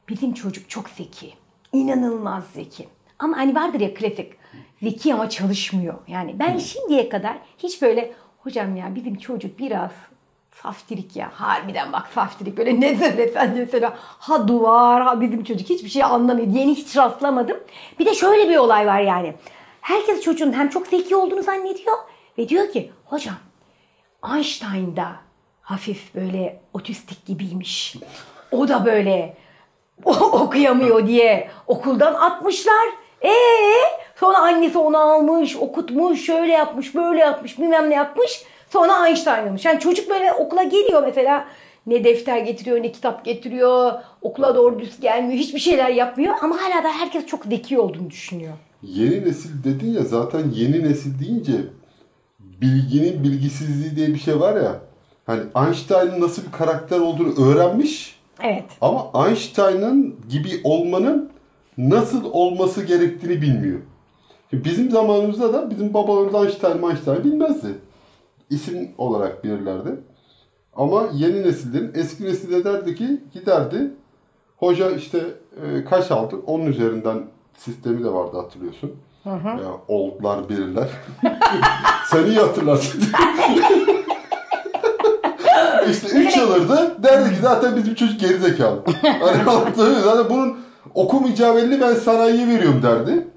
bizim 0.10 0.34
çocuk 0.34 0.70
çok 0.70 0.90
zeki. 0.90 1.34
İnanılmaz 1.74 2.44
zeki. 2.54 2.88
Ama 3.20 3.38
hani 3.38 3.56
vardır 3.56 3.80
ya 3.80 3.94
klasik. 3.94 4.32
Zeki 4.82 5.14
ama 5.14 5.30
çalışmıyor. 5.30 5.94
Yani 6.08 6.36
ben 6.40 6.58
şimdiye 6.58 7.10
kadar 7.10 7.38
hiç 7.58 7.82
böyle 7.82 8.12
hocam 8.44 8.76
ya 8.76 8.96
bizim 8.96 9.16
çocuk 9.16 9.60
biraz 9.60 9.92
saftirik 10.52 11.16
ya. 11.16 11.32
Harbiden 11.34 11.94
bak 11.94 12.08
saftirik. 12.14 12.58
Böyle 12.58 12.82
ne 12.82 12.96
söylesen 12.96 13.54
mesela 13.58 13.94
ha 13.98 14.48
duvar 14.48 15.04
ha 15.04 15.22
bizim 15.22 15.44
çocuk 15.44 15.70
hiçbir 15.70 15.90
şey 15.90 16.04
anlamıyor. 16.04 16.48
Yeni 16.48 16.76
hiç 16.76 16.98
rastlamadım. 16.98 17.58
Bir 18.00 18.06
de 18.06 18.14
şöyle 18.14 18.50
bir 18.50 18.58
olay 18.58 18.88
var 18.88 19.00
yani. 19.00 19.34
Herkes 19.82 20.22
çocuğun 20.22 20.54
hem 20.54 20.70
çok 20.70 20.88
zeki 20.88 21.16
olduğunu 21.16 21.44
zannediyor 21.44 21.98
ve 22.38 22.50
diyor 22.50 22.72
ki 22.72 22.92
hocam 23.06 23.36
Einstein 24.34 24.96
da 24.96 25.12
hafif 25.62 26.16
böyle 26.16 26.62
otistik 26.74 27.26
gibiymiş. 27.26 27.96
O 28.52 28.68
da 28.68 28.86
böyle 28.86 29.38
okuyamıyor 30.06 31.08
diye 31.08 31.50
okuldan 31.68 32.14
atmışlar. 32.14 32.88
Ee 33.24 33.32
sonra 34.22 34.38
annesi 34.38 34.78
onu 34.78 34.98
almış, 34.98 35.56
okutmuş, 35.56 36.26
şöyle 36.26 36.52
yapmış, 36.52 36.96
böyle 36.96 37.20
yapmış, 37.20 37.60
bilmem 37.60 37.90
ne 37.90 37.96
yapmış. 37.96 38.44
Sonra 38.70 39.08
Einstein 39.08 39.48
olmuş. 39.48 39.66
Yani 39.66 39.80
çocuk 39.80 40.10
böyle 40.10 40.34
okula 40.34 40.64
geliyor 40.64 41.04
mesela. 41.06 41.46
Ne 41.88 42.04
defter 42.04 42.38
getiriyor, 42.38 42.84
ne 42.84 42.92
kitap 42.92 43.26
getiriyor. 43.26 43.94
Okula 44.22 44.56
doğru 44.56 44.80
düz 44.80 45.00
gelmiyor. 45.00 45.40
Hiçbir 45.40 45.60
şeyler 45.60 45.90
yapmıyor. 45.90 46.36
Ama 46.42 46.56
hala 46.56 46.84
da 46.84 46.90
herkes 46.90 47.26
çok 47.26 47.46
zeki 47.46 47.80
olduğunu 47.80 48.10
düşünüyor. 48.10 48.54
Yeni 48.84 49.26
nesil 49.26 49.64
dedin 49.64 49.94
ya 49.94 50.04
zaten 50.04 50.44
yeni 50.54 50.84
nesil 50.84 51.20
deyince 51.20 51.54
bilginin 52.40 53.24
bilgisizliği 53.24 53.96
diye 53.96 54.08
bir 54.08 54.20
şey 54.20 54.40
var 54.40 54.56
ya. 54.56 54.76
Hani 55.26 55.42
Einstein'ın 55.56 56.22
nasıl 56.22 56.42
bir 56.46 56.52
karakter 56.52 57.00
olduğunu 57.00 57.46
öğrenmiş 57.46 58.20
Evet. 58.44 58.66
ama 58.82 59.28
Einstein'ın 59.28 60.16
gibi 60.30 60.50
olmanın 60.64 61.32
nasıl 61.78 62.26
olması 62.32 62.84
gerektiğini 62.84 63.42
bilmiyor. 63.42 63.80
Şimdi 64.52 64.66
bizim 64.66 64.92
zamanımızda 64.92 65.54
da 65.54 65.70
bizim 65.70 65.94
babalarımız 65.94 66.34
Einstein, 66.36 66.84
Einstein 66.84 67.24
bilmezdi. 67.24 67.68
İsim 68.50 68.92
olarak 68.98 69.44
bilirlerdi. 69.44 69.90
Ama 70.76 71.04
yeni 71.14 71.42
nesillerin 71.44 71.92
eski 71.96 72.26
nesilde 72.26 72.64
derdi 72.64 72.96
ki 72.96 73.22
giderdi. 73.34 73.92
Hoca 74.58 74.92
işte 74.92 75.20
e, 75.64 75.86
kaç 75.86 76.12
aldı? 76.12 76.36
Onun 76.46 76.66
üzerinden 76.66 77.18
sistemi 77.58 78.04
de 78.04 78.14
vardı 78.14 78.38
hatırlıyorsun. 78.38 78.92
Ya, 79.26 79.72
oldlar 79.88 80.50
bilirler. 80.50 80.90
Sen 82.08 82.26
iyi 82.26 82.40
hatırlarsın. 82.40 83.02
işte 85.92 86.08
3 86.08 86.38
alırdı. 86.38 87.04
Derdi 87.04 87.30
ki 87.30 87.42
zaten 87.42 87.76
bizim 87.76 87.96
çocuk 87.96 88.20
geri 88.20 88.38
zekalı. 88.38 88.84
Hani? 89.02 90.02
Zaten 90.04 90.30
bunun 90.30 90.58
okumayacağı 90.96 91.56
belli 91.56 91.82
ben 91.82 91.94
sanayiye 91.94 92.48
veriyorum 92.48 92.84
derdi. 92.84 93.28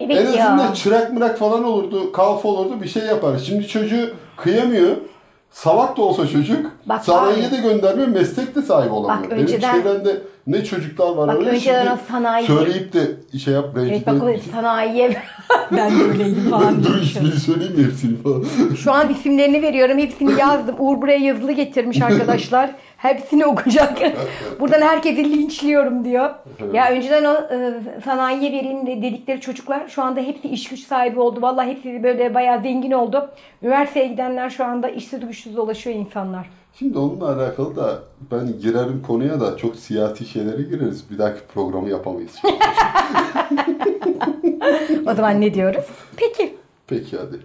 Evet 0.00 0.16
en 0.16 0.26
azından 0.26 0.58
ya. 0.68 0.74
çırak 0.74 1.12
mırak 1.12 1.38
falan 1.38 1.64
olurdu, 1.64 2.12
kalf 2.12 2.44
olurdu 2.44 2.82
bir 2.82 2.88
şey 2.88 3.02
yapar. 3.02 3.38
Şimdi 3.38 3.68
çocuğu 3.68 4.10
kıyamıyor. 4.36 4.96
Salak 5.50 5.96
da 5.96 6.02
olsa 6.02 6.26
çocuk 6.26 6.70
Bak 6.86 7.04
sanayiye 7.04 7.50
de 7.50 7.56
göndermiyor, 7.56 8.08
meslek 8.08 8.54
de 8.54 8.62
sahibi 8.62 8.92
olamıyor. 8.92 9.22
Bak 9.24 9.30
Benim 9.30 9.42
önceden- 9.42 9.74
çevremde 9.82 10.16
ne 10.46 10.64
çocuklar 10.64 11.16
var 11.16 11.28
Bak 11.28 11.46
öyle 11.46 11.60
şimdi 11.60 11.76
sanayi- 12.10 12.46
söyleyip 12.46 12.92
de 12.92 13.00
şey 13.38 13.54
yap 13.54 13.68
Evet 13.78 13.90
rencide. 13.90 14.06
bak 14.06 14.22
o 14.22 14.50
sanayiye 14.52 15.16
ben 15.72 15.98
de 16.00 16.04
öyleydim 16.04 16.50
falan. 16.50 16.84
Dur 16.84 17.02
ismini 17.02 17.32
söyleyeyim 17.32 17.76
mi 17.78 17.84
hepsini 17.84 18.16
falan. 18.22 18.44
Şu 18.76 18.92
an 18.92 19.08
isimlerini 19.10 19.62
veriyorum. 19.62 19.98
Hepsini 19.98 20.40
yazdım. 20.40 20.74
Uğur 20.78 21.02
buraya 21.02 21.18
yazılı 21.18 21.52
getirmiş 21.52 22.02
arkadaşlar. 22.02 22.70
Hepsini 22.96 23.46
okuyacak. 23.46 23.98
Buradan 24.60 24.80
herkesi 24.82 25.24
linçliyorum 25.32 26.04
diyor. 26.04 26.30
Ya 26.72 26.90
önceden 26.90 27.24
o 27.24 27.34
e, 27.34 27.74
sanayiye 28.04 28.52
verin 28.52 28.86
dedikleri 28.86 29.40
çocuklar 29.40 29.88
şu 29.88 30.02
anda 30.02 30.20
hepsi 30.20 30.48
iş 30.48 30.68
güç 30.68 30.80
sahibi 30.80 31.20
oldu. 31.20 31.42
Vallahi 31.42 31.70
hepsi 31.70 32.02
böyle 32.02 32.34
bayağı 32.34 32.62
zengin 32.62 32.90
oldu. 32.92 33.30
Üniversiteye 33.62 34.06
gidenler 34.06 34.50
şu 34.50 34.64
anda 34.64 34.88
işsiz 34.88 35.20
güçsüz 35.20 35.56
dolaşıyor 35.56 35.96
insanlar. 35.96 36.46
Şimdi 36.78 36.98
onunla 36.98 37.34
alakalı 37.34 37.76
da 37.76 38.02
ben 38.30 38.60
girerim 38.60 39.02
konuya 39.06 39.40
da 39.40 39.56
çok 39.56 39.76
siyasi 39.76 40.26
şeylere 40.26 40.62
gireriz. 40.62 41.10
Bir 41.10 41.18
dahaki 41.18 41.40
programı 41.54 41.88
yapamayız. 41.88 42.32
O 45.06 45.14
zaman 45.14 45.40
ne 45.40 45.54
diyoruz? 45.54 45.84
Peki. 46.16 46.56
Peki 46.86 47.16
hadi. 47.16 47.40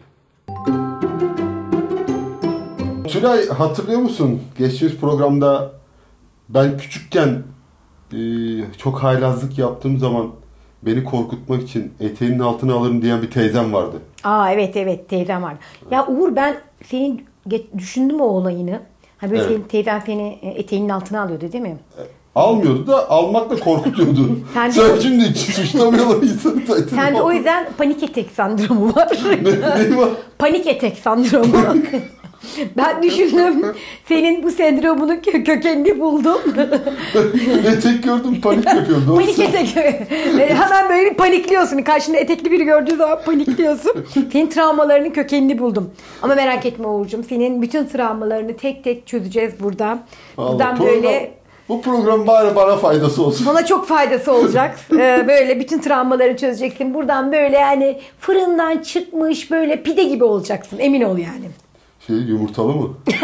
Tülay 3.07 3.47
hatırlıyor 3.47 3.99
musun? 3.99 4.41
Geçtiğimiz 4.57 4.99
programda 4.99 5.71
ben 6.49 6.77
küçükken 6.77 7.43
e, 8.13 8.19
çok 8.77 9.03
haylazlık 9.03 9.57
yaptığım 9.57 9.97
zaman 9.97 10.31
beni 10.83 11.03
korkutmak 11.03 11.63
için 11.63 11.93
eteğinin 11.99 12.39
altına 12.39 12.73
alırım 12.73 13.01
diyen 13.01 13.21
bir 13.21 13.31
teyzem 13.31 13.73
vardı. 13.73 13.97
Aa 14.23 14.51
evet 14.51 14.77
evet 14.77 15.09
teyzem 15.09 15.43
var. 15.43 15.55
Ya 15.91 16.07
Uğur 16.07 16.35
ben 16.35 16.57
senin 16.85 17.25
düşündüm 17.77 18.21
o 18.21 18.25
olayını. 18.25 18.79
Ha 19.21 19.29
böyle 19.31 19.41
Evet. 19.41 19.51
senin 19.51 19.63
teyzen 19.63 19.99
seni 20.05 20.39
e, 20.41 20.49
eteğinin 20.49 20.89
altına 20.89 21.21
alıyordu 21.21 21.51
değil 21.51 21.63
mi? 21.63 21.77
Almıyordu 22.35 22.87
da 22.87 23.09
almakla 23.09 23.55
korkutuyordu. 23.59 24.39
Sen 24.53 24.69
de- 24.69 24.73
Sen 24.73 24.99
şimdi 24.99 25.23
hiç 25.25 25.37
suçlamıyorlar 25.37 26.23
insanı. 26.23 26.61
Sen 26.89 27.15
de 27.15 27.21
o 27.21 27.31
yüzden 27.31 27.67
panik 27.77 28.03
etek 28.03 28.31
sendromu 28.31 28.95
var. 28.95 29.09
ne, 29.43 29.89
ne 29.91 29.97
var? 29.97 30.09
panik 30.39 30.67
etek 30.67 30.97
sendromu. 30.97 31.53
ben 32.77 33.03
düşündüm. 33.03 33.65
Senin 34.07 34.43
bu 34.43 34.51
sendromunun 34.51 35.15
kö- 35.15 35.43
kökenini 35.43 35.99
buldum. 35.99 36.41
Etek 37.67 38.03
gördüm 38.03 38.41
panik 38.43 38.65
yapıyorum. 38.65 39.03
Doğru 39.07 39.15
panik 39.15 39.39
etek. 39.39 39.77
E, 39.77 40.55
Hemen 40.55 40.89
böyle 40.89 41.11
bir 41.11 41.17
panikliyorsun. 41.17 41.77
Karşında 41.81 42.17
etekli 42.17 42.51
biri 42.51 42.63
gördüğü 42.63 42.95
zaman 42.95 43.19
panikliyorsun. 43.25 44.05
Senin 44.31 44.47
travmalarının 44.47 45.09
kökenini 45.09 45.59
buldum. 45.59 45.91
Ama 46.21 46.35
merak 46.35 46.65
etme 46.65 46.87
Uğur'cum. 46.87 47.23
Senin 47.23 47.61
bütün 47.61 47.85
travmalarını 47.85 48.57
tek 48.57 48.83
tek 48.83 49.07
çözeceğiz 49.07 49.53
burada. 49.59 49.99
Vallahi 50.37 50.53
Buradan 50.53 50.75
program- 50.77 50.93
böyle 51.03 51.31
Bu 51.69 51.81
program 51.81 52.27
bari 52.27 52.55
bana 52.55 52.77
faydası 52.77 53.23
olsun. 53.23 53.45
Sana 53.45 53.65
çok 53.65 53.87
faydası 53.87 54.31
olacak. 54.33 54.79
Ee, 54.93 55.25
böyle 55.27 55.59
bütün 55.59 55.79
travmaları 55.79 56.37
çözeceksin. 56.37 56.93
Buradan 56.93 57.31
böyle 57.31 57.57
yani 57.57 57.99
fırından 58.19 58.77
çıkmış 58.77 59.51
böyle 59.51 59.83
pide 59.83 60.03
gibi 60.03 60.23
olacaksın. 60.23 60.79
Emin 60.79 61.01
ol 61.01 61.17
yani. 61.17 61.45
Şey 62.11 62.19
yumurtalı 62.19 62.75
mı? 62.75 62.89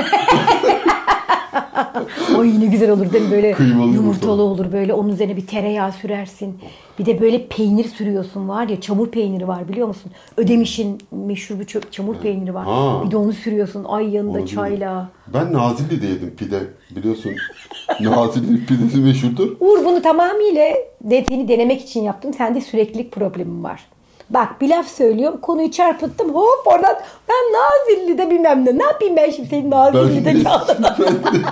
O 2.38 2.44
yine 2.44 2.66
güzel 2.66 2.92
olur 2.92 3.14
değil 3.14 3.26
mi? 3.26 3.32
Böyle 3.32 3.52
Kıymalı 3.52 3.94
yumurtalı 3.94 4.42
olur 4.42 4.72
böyle 4.72 4.94
onun 4.94 5.10
üzerine 5.10 5.38
bir 5.38 5.48
tereyağı 5.48 5.92
sürersin. 5.92 6.60
Bir 7.00 7.06
de 7.06 7.22
böyle 7.22 7.48
peynir 7.48 7.84
sürüyorsun 7.84 8.50
var 8.50 8.68
ya 8.68 8.82
çamur 8.82 9.08
peyniri 9.08 9.48
var 9.48 9.68
biliyor 9.68 9.88
musun? 9.88 10.12
Ödemiş'in 10.38 10.98
meşhur 11.12 11.60
bir 11.60 11.66
çö- 11.66 11.92
çamur 11.92 12.16
peyniri 12.16 12.54
var. 12.54 12.66
Ha. 12.66 13.02
Bir 13.06 13.12
de 13.12 13.18
onu 13.18 13.34
sürüyorsun 13.34 13.84
ay 13.84 14.10
yanında 14.10 14.38
Onu 14.40 14.48
çayla. 14.48 15.10
Ben 15.34 15.54
Nazilli'de 15.54 16.06
yedim 16.06 16.34
pide. 16.38 16.60
Biliyorsun 16.96 17.32
Nazilli 18.00 18.66
pidesi 18.66 18.98
meşhurdur. 18.98 19.56
Uğur 19.60 19.86
bunu 19.86 20.02
tamamıyla 20.02 20.74
de, 21.02 21.26
seni 21.30 21.48
denemek 21.48 21.82
için 21.82 22.02
yaptım. 22.04 22.34
Sende 22.34 22.62
süreklilik 22.62 23.12
problemim 23.12 23.64
var. 23.64 23.86
Bak 24.30 24.62
bir 24.62 24.70
laf 24.70 24.88
söylüyorum 24.88 25.40
konuyu 25.42 25.72
çarpıttım 25.72 26.36
hop 26.36 26.62
oradan 26.66 26.96
ben 27.30 27.36
Nazilli'de 27.54 28.30
bilmem 28.30 28.66
ne. 28.66 28.78
Ne 28.78 28.84
yapayım 28.84 29.16
ben 29.16 29.32
şimdi 29.32 29.50
senin 29.50 29.72
Ben 29.72 29.78
Nazilli'de 29.94 30.36
de, 30.36 30.44
kaldın. 30.44 30.76
ben 31.00 31.34
de, 31.34 31.46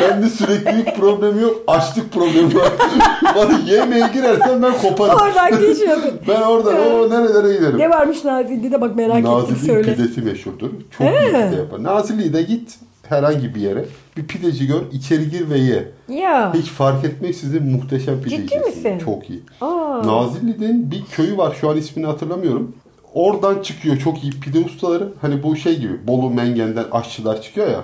ben 0.00 0.22
de 0.22 0.28
süreklilik 0.28 0.96
problemi 0.96 1.42
yok. 1.42 1.56
Açlık 1.66 2.12
problemi 2.12 2.54
var. 2.56 2.72
Bana 3.36 3.58
yemeğe 3.66 4.06
girersen 4.12 4.62
ben 4.62 4.72
koparım. 4.82 5.14
Oradan 5.14 5.60
geçiyordun. 5.60 6.10
Ben 6.28 6.40
oradan 6.42 6.76
o 6.76 7.10
nerelere 7.10 7.54
giderim. 7.54 7.78
Ne 7.78 7.90
varmış 7.90 8.24
Nazilli'de 8.24 8.80
bak 8.80 8.96
merak 8.96 9.18
ettim 9.18 9.30
Nazilli 9.32 9.66
söyle. 9.66 9.94
pidesi 9.94 10.20
meşhurdur. 10.22 10.70
Çok 10.98 11.06
iyi 11.06 11.28
pide 11.28 11.56
yapar. 11.56 11.82
Nazilli'de 11.82 12.42
git 12.42 12.78
herhangi 13.08 13.54
bir 13.54 13.60
yere 13.60 13.84
bir 14.18 14.26
pideci 14.26 14.66
gör 14.66 14.82
içeri 14.92 15.30
gir 15.30 15.50
ve 15.50 15.58
ye. 15.58 15.92
Ya. 16.08 16.54
Hiç 16.54 16.66
fark 16.70 17.04
etmeksizin 17.04 17.66
muhteşem 17.66 18.22
pide 18.22 18.36
Ciddi 18.36 18.58
misin? 18.58 18.98
Çok 18.98 19.30
iyi. 19.30 19.42
Aa. 19.60 20.02
Nazilli'nin 20.06 20.90
bir 20.90 21.04
köyü 21.04 21.36
var 21.36 21.56
şu 21.60 21.70
an 21.70 21.76
ismini 21.76 22.06
hatırlamıyorum. 22.06 22.72
Oradan 23.14 23.62
çıkıyor 23.62 23.96
çok 23.96 24.24
iyi 24.24 24.32
pide 24.32 24.58
ustaları. 24.58 25.12
Hani 25.20 25.42
bu 25.42 25.56
şey 25.56 25.78
gibi 25.78 26.06
Bolu 26.06 26.30
Mengen'den 26.30 26.84
aşçılar 26.92 27.42
çıkıyor 27.42 27.66
ya. 27.70 27.80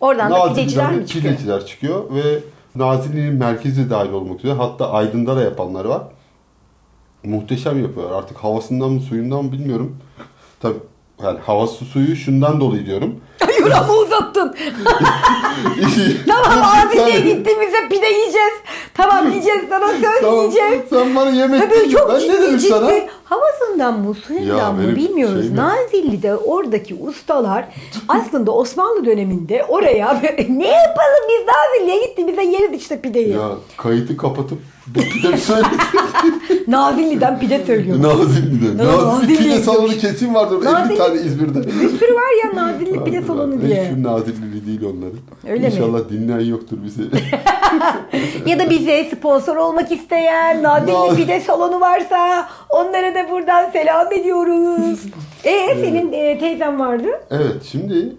Oradan 0.00 0.32
da 0.32 0.48
pideciler 0.48 0.92
de 0.92 0.96
mi 0.96 1.06
çıkıyor? 1.06 1.34
Pideciler 1.34 1.66
çıkıyor 1.66 2.14
ve 2.14 2.38
Nazilli'nin 2.74 3.34
merkezi 3.34 3.90
dahil 3.90 4.12
olmak 4.12 4.38
üzere 4.38 4.52
hatta 4.52 4.90
Aydın'da 4.90 5.36
da 5.36 5.42
yapanları 5.42 5.88
var. 5.88 6.02
muhteşem 7.24 7.82
yapıyorlar. 7.82 8.18
Artık 8.18 8.36
havasından 8.36 8.90
mı 8.90 9.00
suyundan 9.00 9.44
mı 9.44 9.52
bilmiyorum. 9.52 9.96
Tabii 10.60 10.78
yani 11.22 11.38
havası 11.46 11.84
suyu 11.84 12.16
şundan 12.16 12.60
dolayı 12.60 12.86
diyorum. 12.86 13.20
Hayır 13.46 13.70
ama 13.70 13.92
uzattın. 13.94 14.54
tamam 16.28 16.62
Aziz'e 16.86 17.20
gittiğimizde 17.20 17.88
pide 17.90 18.06
yiyeceğiz. 18.06 18.52
Tamam 18.94 19.30
yiyeceğiz 19.30 19.60
sana 19.70 19.88
söz 19.88 20.20
Tamam, 20.20 20.38
yiyeceğiz. 20.40 20.82
Sen 20.90 21.16
bana 21.16 21.30
yemek 21.30 21.60
Tabii 21.70 21.90
çok 21.90 22.08
Ben 22.12 22.18
ciddi 22.20 22.32
ne 22.32 22.40
dedim 22.40 22.58
ciddi. 22.58 22.68
sana? 22.70 22.90
Havasından 23.32 24.00
mı 24.00 24.14
suyundan 24.14 24.74
mı 24.74 24.96
bilmiyoruz. 24.96 25.40
şey 25.42 25.50
mi? 25.50 25.56
Nazilli'de 25.56 26.36
oradaki 26.36 26.94
ustalar 26.94 27.64
aslında 28.08 28.50
Osmanlı 28.50 29.04
döneminde 29.04 29.64
oraya 29.68 30.12
ne 30.48 30.68
yapalım 30.68 31.22
biz 31.28 31.46
Nazilli'ye 31.48 32.06
gittiğimizde 32.06 32.42
yeriz 32.42 32.80
işte 32.80 33.00
pideyi. 33.00 33.30
Ya 33.32 33.48
kayıtı 33.76 34.16
kapatıp 34.16 34.58
pide 34.94 35.28
mi 35.28 35.38
söyledin? 35.38 35.78
Nazilli'den 36.68 37.40
pide 37.40 37.64
söylüyorum. 37.66 38.02
Nazilli'de. 38.02 38.82
Ha, 38.84 39.04
Nazilli 39.06 39.36
pide 39.38 39.58
salonu 39.58 39.92
kesin 39.92 40.34
vardır. 40.34 40.56
50 40.56 40.64
Nazilli- 40.64 40.96
tane 40.96 41.20
İzmir'de. 41.20 41.58
Bir 41.66 41.88
sürü 41.98 42.14
var 42.14 42.44
ya 42.44 42.62
Nazilli 42.62 43.04
pide 43.04 43.22
salonu 43.22 43.62
diye. 43.62 43.84
Hiçbir 43.84 44.02
Nazilli 44.02 44.66
değil 44.66 44.82
onların. 44.84 45.18
Öyle 45.48 45.68
mi? 45.68 45.74
İnşallah 45.74 46.08
dinleyen 46.10 46.50
yoktur 46.50 46.76
bizi. 46.84 47.02
Ya 48.46 48.58
da 48.58 48.70
bize 48.70 49.04
sponsor 49.16 49.56
olmak 49.56 49.92
isteyen 49.92 50.62
Naz- 50.62 51.16
pide 51.16 51.40
salonu 51.40 51.80
varsa 51.80 52.48
onlara 52.70 53.14
da 53.14 53.30
buradan 53.30 53.70
selam 53.70 54.12
ediyoruz. 54.12 55.00
E 55.44 55.74
senin 55.74 56.12
e, 56.12 56.38
teyzen 56.38 56.80
vardı. 56.80 57.06
evet 57.30 57.62
şimdi 57.72 58.16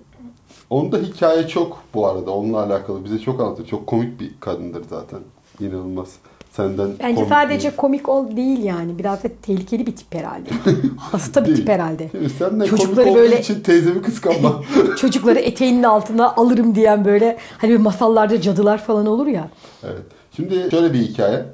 onda 0.69 0.97
hikaye 0.97 1.47
çok 1.47 1.77
bu 1.93 2.07
arada. 2.07 2.31
Onunla 2.31 2.63
alakalı 2.63 3.03
bize 3.05 3.19
çok 3.19 3.39
anlatır. 3.41 3.65
Çok 3.67 3.87
komik 3.87 4.19
bir 4.19 4.31
kadındır 4.39 4.83
zaten. 4.89 5.19
İnanılmaz. 5.59 6.09
Senden 6.55 6.89
Bence 6.99 7.15
komik 7.15 7.29
sadece 7.29 7.71
bir- 7.71 7.75
komik 7.77 8.09
ol 8.09 8.35
değil 8.37 8.63
yani. 8.63 8.99
Biraz 8.99 9.23
da 9.23 9.27
tehlikeli 9.41 9.87
bir 9.87 9.95
tip 9.95 10.15
herhalde. 10.15 10.49
Hasta 10.97 11.41
bir 11.41 11.45
Değil. 11.45 11.57
tip 11.57 11.69
herhalde. 11.69 12.09
Sen 12.39 12.59
de 12.59 12.65
Çocukları 12.65 13.05
komik 13.05 13.15
böyle- 13.19 13.39
için 13.39 13.61
teyzemi 13.61 14.01
kıskanma. 14.01 14.61
Çocukları 14.97 15.39
eteğinin 15.39 15.83
altına 15.83 16.35
alırım 16.35 16.75
diyen 16.75 17.05
böyle 17.05 17.37
hani 17.57 17.71
bir 17.71 17.77
masallarda 17.77 18.41
cadılar 18.41 18.77
falan 18.77 19.05
olur 19.05 19.27
ya. 19.27 19.49
evet. 19.83 20.01
Şimdi 20.35 20.67
şöyle 20.71 20.93
bir 20.93 20.99
hikaye. 20.99 21.45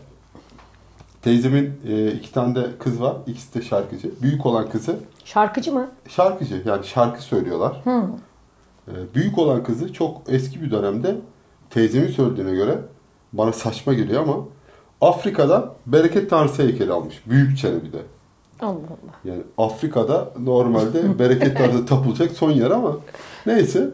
Teyzemin 1.22 1.74
e, 1.88 2.12
iki 2.12 2.32
tane 2.34 2.56
de 2.56 2.66
kız 2.80 3.02
var. 3.02 3.16
İkisi 3.28 3.54
de 3.54 3.62
şarkıcı. 3.62 4.12
Büyük 4.22 4.46
olan 4.46 4.70
kızı 4.70 4.96
Şarkıcı 5.26 5.74
mı? 5.74 5.88
şarkıcı. 6.10 6.62
Yani 6.66 6.86
şarkı 6.86 7.22
söylüyorlar. 7.22 7.82
E, 8.88 8.94
büyük 9.16 9.38
olan 9.38 9.64
kızı 9.64 9.94
çok 9.94 10.22
eski 10.28 10.62
bir 10.62 10.72
dönemde 10.72 11.16
teyzemin 11.70 12.08
söylediğine 12.08 12.52
göre 12.52 12.78
bana 13.34 13.54
saçma 13.54 13.94
geliyor 13.94 14.24
ama 14.24 14.36
Afrika'da 15.02 15.76
bereket 15.86 16.30
tanrısı 16.30 16.64
heykeli 16.64 16.92
almış. 16.92 17.22
Büyük 17.26 17.58
çene 17.58 17.76
bir 17.84 17.94
de. 17.94 17.98
Allah 18.62 18.70
Allah. 18.72 19.16
Yani 19.26 19.42
Afrika'da 19.58 20.30
normalde 20.40 21.20
bereket 21.20 21.58
tanrısı 21.58 21.86
tapılacak 21.86 22.32
son 22.32 22.52
yer 22.52 22.72
ama 22.72 22.98
neyse. 23.46 23.90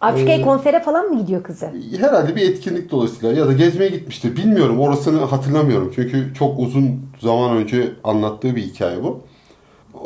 Afrika'ya 0.00 0.38
Ee, 0.38 0.42
konsere 0.42 0.80
falan 0.82 1.06
mı 1.06 1.18
gidiyor 1.20 1.42
kızı? 1.42 1.70
Herhalde 1.98 2.36
bir 2.36 2.50
etkinlik 2.50 2.90
dolayısıyla 2.90 3.32
ya 3.34 3.46
da 3.46 3.52
gezmeye 3.52 3.90
gitmiştir. 3.90 4.36
Bilmiyorum 4.36 4.80
orasını 4.80 5.18
hatırlamıyorum. 5.24 5.92
Çünkü 5.94 6.34
çok 6.38 6.58
uzun 6.58 7.00
zaman 7.20 7.56
önce 7.56 7.92
anlattığı 8.04 8.56
bir 8.56 8.62
hikaye 8.62 9.02
bu. 9.02 9.20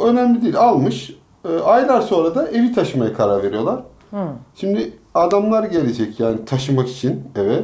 Önemli 0.04 0.42
değil. 0.42 0.56
Almış. 0.56 1.16
Ee, 1.48 1.58
Aylar 1.58 2.00
sonra 2.00 2.34
da 2.34 2.48
evi 2.48 2.74
taşımaya 2.74 3.12
karar 3.14 3.42
veriyorlar. 3.42 3.82
Şimdi 4.54 4.92
adamlar 5.14 5.64
gelecek 5.64 6.20
yani 6.20 6.44
taşımak 6.44 6.88
için 6.88 7.22
eve. 7.36 7.62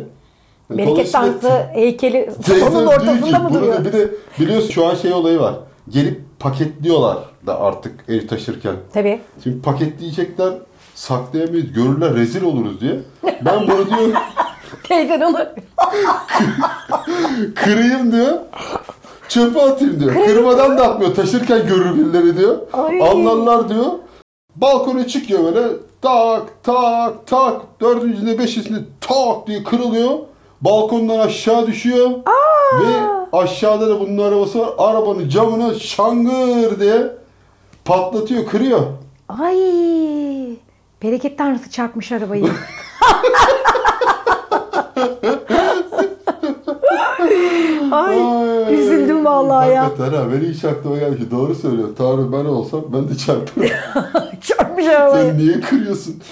Bereket 0.71 1.13
Tanrısı 1.13 1.49
heykeli 1.73 2.31
ki, 2.45 2.65
ortasında 2.65 3.39
mı 3.39 3.55
duruyor? 3.55 3.85
Bir 3.85 3.93
de 3.93 4.11
biliyorsun 4.39 4.71
şu 4.71 4.87
an 4.87 4.95
şey 4.95 5.13
olayı 5.13 5.41
var. 5.41 5.55
Gelip 5.89 6.21
paketliyorlar 6.41 7.19
da 7.47 7.61
artık 7.61 8.05
ev 8.09 8.27
taşırken. 8.29 8.75
Tabii. 8.93 9.21
Şimdi 9.43 9.63
paketleyecekler 9.63 10.53
saklayamayız 10.95 11.73
görürler 11.73 12.15
rezil 12.15 12.43
oluruz 12.43 12.81
diye. 12.81 12.97
Ben 13.45 13.61
bunu 13.69 13.87
diyor 13.87 14.01
Teyzen 14.83 15.21
onu 15.21 15.39
kırayım 17.55 18.13
diyor. 18.13 18.39
Çöpe 19.29 19.63
atayım 19.63 20.01
diyor. 20.01 20.27
Kırmadan 20.27 20.79
da 20.79 20.89
atmıyor. 20.89 21.15
Taşırken 21.15 21.67
görür 21.67 21.95
birileri 21.99 22.37
diyor. 22.37 22.59
Ay. 22.73 23.03
Anlarlar 23.03 23.69
diyor. 23.69 23.87
Balkona 24.57 25.07
çıkıyor 25.07 25.45
böyle. 25.45 25.69
Tak 26.03 26.43
tak 26.63 27.27
tak. 27.27 27.61
Dördüncünde 27.81 28.39
beşincisinde 28.39 28.81
tak 29.01 29.47
diye 29.47 29.65
kırılıyor. 29.65 30.11
Balkondan 30.61 31.19
aşağı 31.19 31.67
düşüyor. 31.67 32.11
Ve 32.81 32.87
aşağıda 33.33 33.89
da 33.89 34.01
bunun 34.01 34.19
arabası 34.19 34.59
var. 34.59 34.71
Arabanın 34.79 35.29
camına 35.29 35.75
şangır 35.75 36.81
diye 36.81 37.07
patlatıyor, 37.85 38.47
kırıyor. 38.47 38.81
Ay 39.29 39.57
bereket 41.03 41.39
tanrısı 41.39 41.71
çarpmış 41.71 42.13
arabayı. 42.13 42.45
Ay 47.93 48.17
Ay. 48.67 48.75
üzüldüm 48.75 49.25
vallahi 49.25 49.71
ya. 49.71 49.85
Hakikaten 49.85 50.13
ha. 50.17 50.33
Beni 50.33 50.49
hiç 50.49 50.65
aklıma 50.65 50.99
geldi 50.99 51.19
ki. 51.19 51.31
Doğru 51.31 51.55
söylüyor. 51.55 51.89
Tanrı 51.99 52.33
ben 52.33 52.45
olsam 52.45 52.81
ben 52.93 53.09
de 53.09 53.17
çarparım. 53.17 53.71
Çarpmış 54.41 54.87
arabayı. 54.87 55.27
Sen 55.31 55.39
niye 55.39 55.61
kırıyorsun 55.61 56.23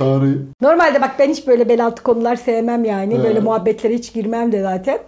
Tanrı'yı? 0.00 0.46
Normalde 0.60 1.00
bak 1.00 1.14
ben 1.18 1.30
hiç 1.30 1.46
böyle 1.46 1.68
bel 1.68 1.86
altı 1.86 2.02
konular 2.02 2.36
sevmem 2.36 2.84
yani. 2.84 3.14
Evet. 3.14 3.24
Böyle 3.24 3.40
muhabbetlere 3.40 3.94
hiç 3.94 4.12
girmem 4.12 4.52
de 4.52 4.62
zaten. 4.62 4.98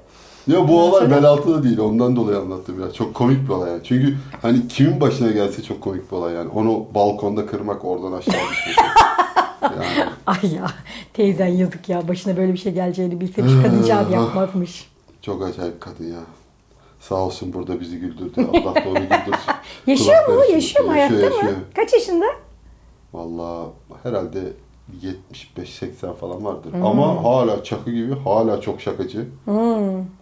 Ya 0.46 0.68
bu 0.68 0.80
olay 0.80 1.10
bel 1.10 1.24
altı 1.24 1.54
da 1.54 1.62
değil. 1.62 1.78
Ondan 1.78 2.16
dolayı 2.16 2.38
anlattım 2.38 2.80
ya. 2.80 2.92
Çok 2.92 3.14
komik 3.14 3.44
bir 3.44 3.48
olay 3.48 3.70
yani. 3.70 3.80
Çünkü 3.84 4.16
hani 4.42 4.68
kimin 4.68 5.00
başına 5.00 5.30
gelse 5.30 5.62
çok 5.62 5.80
komik 5.80 6.12
bir 6.12 6.16
olay 6.16 6.34
yani. 6.34 6.50
Onu 6.54 6.86
balkonda 6.94 7.46
kırmak 7.46 7.84
oradan 7.84 8.12
aşağı 8.12 8.34
düşmesi. 8.34 8.80
yani 9.62 10.08
Ay 10.26 10.54
ya 10.54 10.66
teyzen 11.14 11.46
yazık 11.46 11.88
ya 11.88 12.08
başına 12.08 12.36
böyle 12.36 12.52
bir 12.52 12.58
şey 12.58 12.72
geleceğini 12.72 13.20
bilseymiş 13.20 13.52
kadıncağız 13.62 14.10
yapmazmış. 14.10 14.90
çok 15.22 15.42
acayip 15.42 15.80
kadın 15.80 16.04
ya. 16.04 16.20
Sağ 17.00 17.14
olsun 17.14 17.52
burada 17.52 17.80
bizi 17.80 17.98
güldürdü. 17.98 18.46
Allah 18.52 18.74
da 18.74 18.88
onu 18.88 19.00
güldürsün. 19.00 19.52
Yaşıyor 19.86 20.28
mu? 20.28 20.44
Yaşıyor 20.52 20.84
mu? 20.84 20.92
Hayatta 20.92 21.14
Yaşıyor, 21.14 21.42
mı? 21.42 21.58
Kaç 21.74 21.92
yaşında? 21.92 22.26
Valla 23.12 23.66
herhalde 24.02 24.40
75-80 25.02 26.14
falan 26.14 26.44
vardır. 26.44 26.72
Hmm. 26.72 26.86
Ama 26.86 27.24
hala 27.24 27.64
çakı 27.64 27.90
gibi. 27.90 28.14
Hala 28.24 28.60
çok 28.60 28.80
şakacı. 28.80 29.26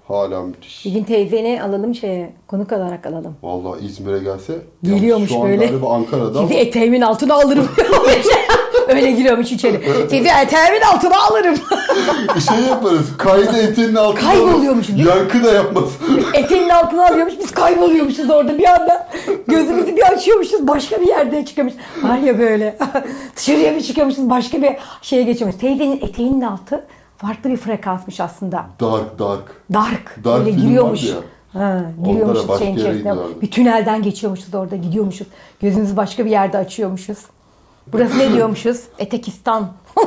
Hala 0.08 0.42
müthiş. 0.42 0.84
Bir 0.86 0.92
gün 0.92 1.04
teyzeni 1.04 1.62
alalım 1.62 1.94
şeye 1.94 2.32
konuk 2.46 2.72
olarak 2.72 3.06
alalım. 3.06 3.36
Valla 3.42 3.78
İzmir'e 3.78 4.18
gelse 4.18 4.58
Geliyormuş 4.82 5.28
şu 5.28 5.42
an 5.42 5.48
böyle. 5.48 5.66
galiba 5.66 5.94
Ankara'da 5.94 6.42
Sizi 6.42 6.54
eteğimin 6.54 7.00
altına 7.00 7.34
alırım. 7.34 7.68
Sizi 8.94 9.16
giriyormuş 9.16 9.52
içeri. 9.52 9.80
Sizi 10.10 10.28
eteğimin 10.42 10.80
altına 10.94 11.18
alırım. 11.30 11.54
şey 12.48 12.64
yaparız. 12.68 13.06
Kaydı 13.18 13.56
eteğinin 13.56 13.94
altına 13.94 14.20
Kayboluyormuş. 14.30 14.90
alırız. 14.90 15.06
Yankı 15.06 15.44
da 15.44 15.52
yapmaz. 15.52 15.84
eteğinin 16.34 16.68
altına 16.68 17.06
alıyormuş. 17.06 17.34
Biz 17.38 17.50
kayboluyormuşuz 17.50 18.30
orada 18.30 18.58
bir 18.58 18.64
anda. 18.64 19.08
Gözümüzü 19.46 19.96
bir 19.96 20.02
açıyormuşuz. 20.02 20.68
Başka 20.68 21.00
bir 21.00 21.06
yerde 21.06 21.44
çıkıyormuşuz. 21.44 21.80
Var 22.02 22.18
ya 22.18 22.38
böyle. 22.38 22.78
Dışarıya 23.36 23.76
bir 23.76 23.82
çıkıyormuşuz. 23.82 24.30
Başka 24.30 24.62
bir 24.62 24.76
şeye 25.02 25.22
geçiyormuşuz. 25.22 25.60
Teyzenin 25.60 25.96
eteğinin 25.96 26.40
altı 26.40 26.84
farklı 27.16 27.50
bir 27.50 27.56
frekansmış 27.56 28.20
aslında. 28.20 28.66
Dark 28.80 29.18
dark. 29.18 29.42
Dark. 29.72 30.24
Dark 30.24 30.44
böyle 30.44 30.50
giriyormuş. 30.50 31.04
Ha, 31.52 31.80
giriyormuşuz 32.04 32.58
şeyin 32.58 32.76
gidiyorlardı. 32.76 33.40
Bir 33.42 33.50
tünelden 33.50 34.02
geçiyormuşuz 34.02 34.54
orada 34.54 34.76
gidiyormuşuz. 34.76 35.26
Gözümüzü 35.60 35.96
başka 35.96 36.24
bir 36.24 36.30
yerde 36.30 36.58
açıyormuşuz. 36.58 37.18
Burası 37.86 38.18
ne 38.18 38.32
diyormuşuz? 38.32 38.80
Etekistan. 38.98 39.72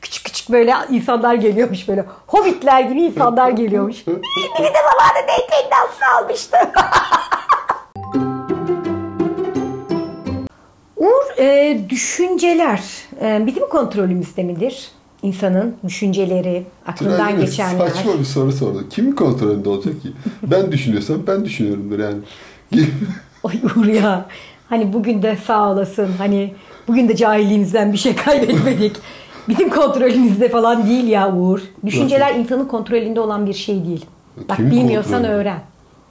küçük 0.00 0.24
küçük 0.24 0.50
böyle 0.50 0.74
insanlar 0.90 1.34
geliyormuş 1.34 1.88
böyle. 1.88 2.06
Hobbitler 2.26 2.80
gibi 2.80 3.02
insanlar 3.02 3.50
geliyormuş. 3.50 4.06
Biri 4.06 4.16
de 4.64 4.78
zamanında 4.90 5.32
eteğinin 5.44 5.70
altına 5.70 6.18
almıştı. 6.18 6.56
Uğur, 10.96 11.38
e, 11.38 11.80
düşünceler 11.90 12.80
e, 13.22 13.46
bizim 13.46 13.68
kontrolümüzde 13.68 14.42
midir? 14.42 14.88
İnsanın 15.22 15.76
düşünceleri, 15.86 16.66
aklından 16.86 17.28
Tünel 17.28 17.40
geçenler. 17.40 17.88
Saçma 17.88 18.18
bir 18.18 18.24
soru 18.24 18.52
sordu. 18.52 18.88
Kimin 18.90 19.12
kontrolünde 19.12 19.68
olacak 19.68 20.02
ki? 20.02 20.12
Ben 20.42 20.72
düşünüyorsam 20.72 21.26
ben 21.26 21.44
düşünüyorumdur 21.44 21.98
yani. 21.98 22.18
Ay 23.44 23.60
Uğur 23.64 23.86
ya. 23.86 24.26
Hani 24.72 24.92
bugün 24.92 25.22
de 25.22 25.36
sağ 25.46 25.70
olasın. 25.72 26.08
Hani 26.18 26.54
bugün 26.88 27.08
de 27.08 27.16
cahilliğimizden 27.16 27.92
bir 27.92 27.98
şey 27.98 28.14
kaybetmedik. 28.24 28.96
Bizim 29.48 29.70
kontrolümüzde 29.70 30.48
falan 30.48 30.86
değil 30.86 31.04
ya 31.08 31.36
Uğur. 31.36 31.60
Düşünceler 31.86 32.34
insanın 32.34 32.64
kontrolünde 32.68 33.20
olan 33.20 33.46
bir 33.46 33.52
şey 33.52 33.84
değil. 33.84 34.04
Bak 34.48 34.56
Kimin 34.56 34.70
bilmiyorsan 34.70 35.12
kontrolünde? 35.12 35.40
öğren. 35.40 35.60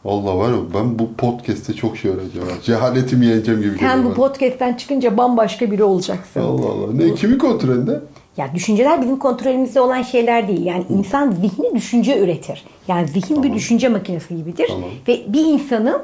Allah 0.06 0.38
var 0.38 0.50
ya 0.50 0.58
ben 0.74 1.00
bu 1.00 1.14
podcast'te 1.14 1.74
çok 1.74 1.98
şey 1.98 2.12
öğreneceğim. 2.12 2.48
ha. 2.48 2.54
Cehaletimi 2.64 3.26
yeneceğim 3.26 3.62
gibi 3.62 3.78
Sen 3.80 4.06
bu 4.06 4.14
podcast'ten 4.14 4.74
çıkınca 4.74 5.18
bambaşka 5.18 5.72
biri 5.72 5.84
olacaksın. 5.84 6.42
Allah 6.42 6.66
Allah. 6.66 6.94
Ne 6.94 7.16
kimin 7.16 7.38
kontrolünde? 7.38 8.00
Ya 8.38 8.48
düşünceler 8.56 9.02
bizim 9.02 9.20
kontrolümüzde 9.20 9.82
olan 9.82 10.02
şeyler 10.02 10.48
değil. 10.48 10.66
Yani 10.66 10.86
insan 10.90 11.32
zihni 11.32 11.76
düşünce 11.76 12.20
üretir. 12.20 12.64
Yani 12.88 13.08
zihin 13.08 13.44
bir 13.44 13.54
düşünce 13.54 13.90
makinesi 13.90 14.36
gibidir. 14.36 14.68
Tamam. 14.68 14.90
Ve 15.08 15.22
bir 15.28 15.46
insanın 15.46 16.02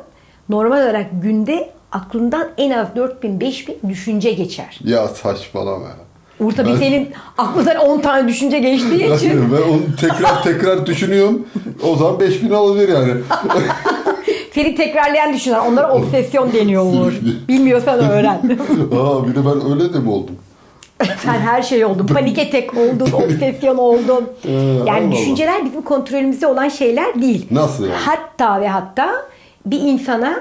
normal 0.50 0.78
olarak 0.78 1.06
günde 1.22 1.77
aklından 1.92 2.48
en 2.58 2.72
az 2.72 2.96
4000 2.96 3.40
5000 3.42 3.78
düşünce 3.90 4.32
geçer. 4.32 4.80
Ya 4.84 5.08
saçmalama 5.08 5.86
ya. 5.86 5.96
Uğur 6.40 6.52
tabii 6.52 6.70
Ben- 6.70 6.76
senin 6.76 7.10
aklından 7.38 7.78
10 7.78 8.00
tane 8.02 8.28
düşünce 8.28 8.60
geçtiği 8.60 9.16
için 9.16 9.52
ben 9.52 9.72
onu 9.72 9.82
tekrar 10.02 10.44
tekrar 10.44 10.86
düşünüyorum. 10.86 11.48
O 11.84 11.96
zaman 11.96 12.20
5000 12.20 12.50
alabilir 12.50 12.90
yani. 12.90 13.12
seni 14.54 14.76
tekrarlayan 14.76 15.34
düşünceler. 15.34 15.60
Onlara 15.60 15.94
obsesyon 15.94 16.54
deniyor 16.54 16.84
Uğur. 16.84 17.14
Bilmiyorsan 17.48 18.00
öğren. 18.00 18.42
Aa 19.00 19.28
bir 19.28 19.36
de 19.36 19.46
ben 19.46 19.72
öyle 19.72 19.94
de 19.94 20.00
mi 20.00 20.10
oldum? 20.10 20.36
Sen 21.24 21.34
her 21.40 21.62
şey 21.62 21.86
oldun. 21.86 22.06
Panik 22.08 22.40
atak 22.40 22.78
oldun, 22.78 23.10
obsesyon 23.12 23.78
oldun. 23.78 24.30
Ee, 24.46 24.52
Yani 24.86 25.06
Allah 25.08 25.12
düşünceler 25.12 25.66
bizim 25.66 25.82
kontrolümüzde 25.82 26.48
olan 26.48 26.70
şeyler 26.70 27.22
değil. 27.22 27.48
Nasıl 27.52 27.84
yani? 27.84 27.96
Hatta 27.96 28.62
ve 28.62 28.68
hatta 28.68 29.10
bir 29.66 29.80
insana 29.80 30.40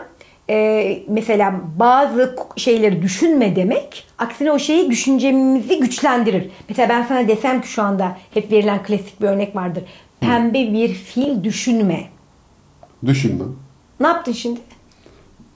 e, 0.51 1.03
mesela 1.09 1.61
bazı 1.77 2.37
şeyleri 2.57 3.03
düşünme 3.03 3.57
demek 3.57 4.07
aksine 4.19 4.53
o 4.53 4.59
şeyi 4.59 4.91
düşüncemizi 4.91 5.81
güçlendirir. 5.81 6.51
Mesela 6.69 6.89
ben 6.89 7.03
sana 7.03 7.29
desem 7.29 7.61
ki 7.61 7.69
şu 7.69 7.83
anda 7.83 8.17
hep 8.35 8.53
verilen 8.53 8.83
klasik 8.83 9.21
bir 9.21 9.27
örnek 9.27 9.57
vardır. 9.57 9.85
Pembe 10.21 10.73
bir 10.73 10.95
fil 10.95 11.45
düşünme. 11.45 12.09
Düşünme. 13.07 13.45
Ne 14.01 14.07
yaptın 14.07 14.33
şimdi? 14.33 14.61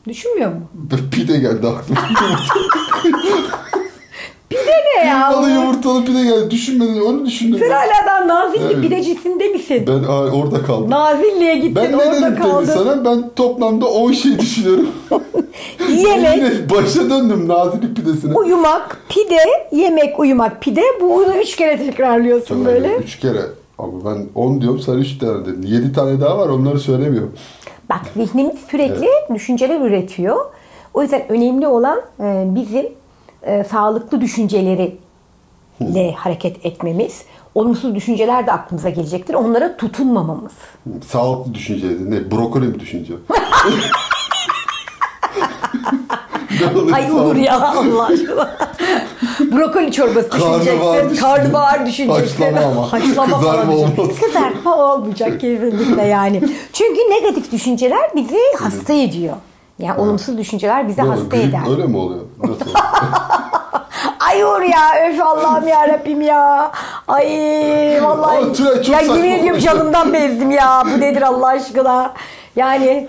Düşünmüyor 0.09 0.53
mu? 0.53 0.68
Pide 1.12 1.38
geldi 1.38 1.66
aklıma. 1.68 2.00
Ne 4.53 5.07
ya? 5.09 5.33
Bana 5.37 5.51
yumurtalı 5.51 6.05
pide 6.05 6.23
geldi. 6.23 6.51
Düşünmedin 6.51 7.01
onu 7.01 7.27
düşündüm. 7.27 7.59
Sen 7.59 7.71
hala 7.71 8.07
daha 8.07 8.29
Nazilli 8.29 8.65
Evet. 8.65 8.83
pidecisinde 8.83 9.49
misin? 9.49 9.85
Ben 9.87 10.03
aa, 10.13 10.31
orada 10.33 10.63
kaldım. 10.63 10.91
Nazilli'ye 10.91 11.55
gittin 11.55 11.75
Ben 11.77 11.93
ne 11.93 11.97
orada 11.97 12.13
dedim 12.13 12.23
demin 12.23 12.37
kaldın. 12.37 12.65
sana? 12.65 13.05
Ben 13.05 13.31
toplamda 13.37 13.87
10 13.87 14.13
şey 14.13 14.39
düşünüyorum. 14.39 14.89
Yemek, 15.89 16.37
Yine 16.37 16.51
başa 16.71 17.11
döndüm 17.11 17.49
Nazilli 17.49 17.95
pidesine. 17.95 18.35
uyumak, 18.35 18.99
pide, 19.09 19.39
yemek, 19.73 20.21
uyumak, 20.21 20.63
pide. 20.63 20.83
Bunu 21.01 21.37
üç 21.37 21.57
kere 21.57 21.77
tekrarlıyorsun 21.79 22.65
böyle. 22.65 22.97
3 22.97 23.19
kere. 23.19 23.41
Ama 23.79 23.93
ben 24.05 24.27
10 24.35 24.61
diyorum 24.61 24.81
sen 24.81 24.93
3 24.95 25.19
tane 25.19 25.47
dedin. 25.47 25.63
7 25.67 25.93
tane 25.93 26.21
daha 26.21 26.39
var 26.39 26.49
onları 26.49 26.79
söylemiyorum. 26.81 27.33
Bak 27.91 28.01
zihnimiz 28.17 28.57
sürekli 28.71 29.09
düşünceler 29.35 29.81
üretiyor. 29.81 30.37
O 30.95 31.03
yüzden 31.03 31.23
önemli 31.33 31.67
olan 31.67 32.01
e, 32.21 32.45
bizim 32.47 32.87
e, 33.42 33.64
sağlıklı 33.64 34.20
düşünceleriyle 34.20 36.12
hareket 36.16 36.66
etmemiz. 36.66 37.22
Olumsuz 37.55 37.94
düşünceler 37.94 38.46
de 38.46 38.53
aklımıza 38.53 38.88
gelecektir. 38.90 39.35
Onlara 39.35 39.76
tutunmamamız. 39.76 40.53
Sağlıklı 41.09 41.55
düşünce. 41.55 41.87
Ne? 42.09 42.31
Brokoli 42.31 42.66
mi 42.66 42.81
oluyor 46.76 46.96
Ay? 46.96 47.11
Uğur 47.11 47.37
ya 47.37 47.61
Allah 47.61 48.07
aşkına. 48.07 48.57
Brokoli 49.53 49.92
çorbası 49.92 50.33
düşüneceksin. 50.33 51.16
Karnabahar 51.22 51.87
düşüneceksin. 51.87 52.42
Haşlama 52.44 52.66
ama. 52.66 52.92
Haşlama 52.92 53.38
Kızarma 53.38 53.72
olmaz. 53.76 54.09
Kızartma 54.20 54.76
olmayacak 54.76 55.40
kesinlikle 55.40 56.03
yani. 56.03 56.42
Çünkü 56.72 57.00
negatif 57.00 57.53
düşünceler 57.53 58.11
bizi 58.16 58.38
hasta 58.59 58.92
ediyor. 58.92 59.37
Yani 59.81 60.01
olumsuz 60.01 60.38
düşünceler 60.38 60.88
bizi 60.88 61.03
oluyor? 61.03 61.16
hasta 61.16 61.37
eder. 61.37 61.61
öyle 61.71 61.87
mi 61.87 61.97
oluyor? 61.97 62.21
Nasıl? 62.38 62.55
Ay 64.21 64.43
Uğur 64.43 64.61
ya 64.62 65.11
öf 65.11 65.21
Allah'ım 65.23 65.69
ya 65.69 65.88
Rabbim 65.88 66.21
ya. 66.21 66.73
Ay 67.09 67.27
vallahi. 68.03 68.38
Ama 68.38 68.53
Tülay 68.53 68.83
çok 68.83 68.88
ya 68.88 69.01
yemin 69.01 69.31
ediyorum 69.31 69.61
canımdan 69.61 70.12
bezdim 70.12 70.51
ya. 70.51 70.83
Bu 70.95 71.01
nedir 71.01 71.23
Allah 71.23 71.47
aşkına? 71.47 72.12
Yani 72.57 73.09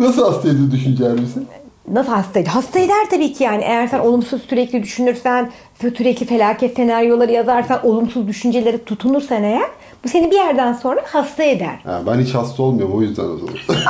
Nasıl 0.00 0.24
hasta 0.32 0.48
ediyor 0.48 0.70
düşünceler 0.70 1.16
bizi? 1.16 1.40
Nasıl 1.88 2.12
hasta 2.12 2.40
eder? 2.40 2.50
Hasta 2.50 2.78
eder 2.78 3.06
tabii 3.10 3.32
ki 3.32 3.44
yani. 3.44 3.62
Eğer 3.64 3.86
sen 3.86 3.98
olumsuz 3.98 4.42
sürekli 4.42 4.82
düşünürsen, 4.82 5.50
sürekli 5.80 6.26
felaket 6.26 6.76
senaryoları 6.76 7.32
yazarsan, 7.32 7.86
olumsuz 7.86 8.28
düşüncelere 8.28 8.84
tutunursan 8.84 9.42
eğer 9.42 9.68
bu 10.04 10.08
seni 10.08 10.30
bir 10.30 10.36
yerden 10.36 10.72
sonra 10.72 11.00
hasta 11.12 11.42
eder. 11.42 11.80
Ha, 11.84 12.00
ben 12.06 12.20
hiç 12.20 12.34
hasta 12.34 12.62
olmuyorum 12.62 12.94
o 12.98 13.02
yüzden 13.02 13.24
o 13.24 13.36
zaman. 13.36 13.54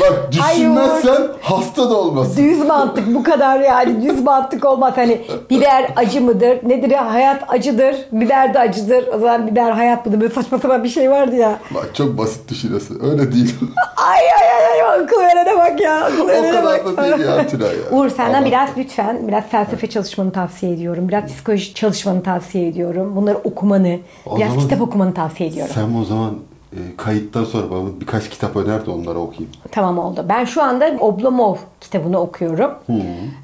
Bak 0.00 0.32
düşünmezsen 0.32 1.22
hasta 1.42 1.90
da 1.90 1.94
olmazsın. 1.96 2.36
Düz 2.44 2.58
mantık 2.66 3.14
bu 3.14 3.22
kadar 3.22 3.60
yani 3.60 4.02
düz 4.02 4.22
mantık 4.22 4.64
olmaz. 4.64 4.92
Hani 4.96 5.20
biber 5.50 5.90
acı 5.96 6.20
mıdır? 6.20 6.58
Nedir 6.68 6.90
ya? 6.90 7.12
Hayat 7.12 7.44
acıdır. 7.48 7.96
Biber 8.12 8.54
de 8.54 8.58
acıdır. 8.58 9.04
O 9.14 9.18
zaman 9.18 9.46
biber 9.46 9.70
hayat 9.70 10.06
mıdır? 10.06 10.20
Böyle 10.20 10.34
saçma 10.34 10.58
sapan 10.58 10.84
bir 10.84 10.88
şey 10.88 11.10
vardı 11.10 11.36
ya. 11.36 11.58
Bak 11.74 11.90
çok 11.94 12.18
basit 12.18 12.48
düşünüyorsun. 12.50 12.98
Öyle 13.10 13.32
değil. 13.32 13.54
Ay 13.96 14.20
ay 14.20 14.48
ay 14.56 14.82
ay 14.82 15.02
akıl 15.02 15.20
verene 15.20 15.56
bak 15.58 15.80
ya. 15.80 16.04
Akıl 16.04 16.22
o 16.22 16.26
kadar 16.26 16.96
da 16.96 17.02
değil 17.02 17.28
ya 17.28 17.46
Tülay 17.46 17.68
ya. 17.76 17.82
Uğur 17.98 18.08
senden 18.08 18.34
Allah. 18.42 18.46
biraz 18.46 18.68
lütfen 18.78 19.28
biraz 19.28 19.44
felsefe 19.44 19.86
çalışmanı 19.86 20.32
tavsiye 20.32 20.72
ediyorum. 20.72 21.08
Biraz 21.08 21.24
psikoloji 21.26 21.74
çalışmanı 21.74 22.22
tavsiye 22.22 22.68
ediyorum. 22.68 23.16
Bunları 23.16 23.36
okumanı, 23.44 23.98
O 24.26 24.36
biraz 24.36 24.56
kitap 24.56 24.80
okumanı 24.80 25.14
tavsiye 25.14 25.48
ediyorum. 25.48 25.72
Sen 25.74 26.00
o 26.00 26.04
zaman 26.04 26.30
e, 26.72 26.78
kayıttan 26.96 27.44
sonra 27.44 27.70
bana 27.70 28.00
birkaç 28.00 28.30
kitap 28.30 28.56
öner 28.56 28.86
de 28.86 28.90
onları 28.90 29.18
okuyayım. 29.18 29.50
Tamam 29.70 29.98
oldu. 29.98 30.26
Ben 30.28 30.44
şu 30.44 30.62
anda 30.62 30.96
Oblomov 31.00 31.56
kitabını 31.80 32.18
okuyorum. 32.20 32.70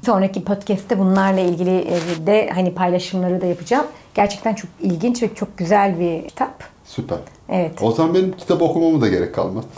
Sonraki 0.05 0.43
podcast'te 0.43 0.99
bunlarla 0.99 1.39
ilgili 1.39 1.77
e, 1.77 2.27
de 2.27 2.49
hani 2.55 2.73
paylaşımları 2.73 3.41
da 3.41 3.45
yapacağım. 3.45 3.85
Gerçekten 4.13 4.53
çok 4.55 4.69
ilginç 4.81 5.23
ve 5.23 5.35
çok 5.35 5.57
güzel 5.57 5.99
bir 5.99 6.27
kitap. 6.27 6.63
Süper. 6.85 7.17
Evet. 7.49 7.71
O 7.81 7.91
zaman 7.91 8.13
benim 8.13 8.31
kitap 8.31 8.61
okumama 8.61 9.01
da 9.01 9.07
gerek 9.07 9.35
kalmaz. 9.35 9.63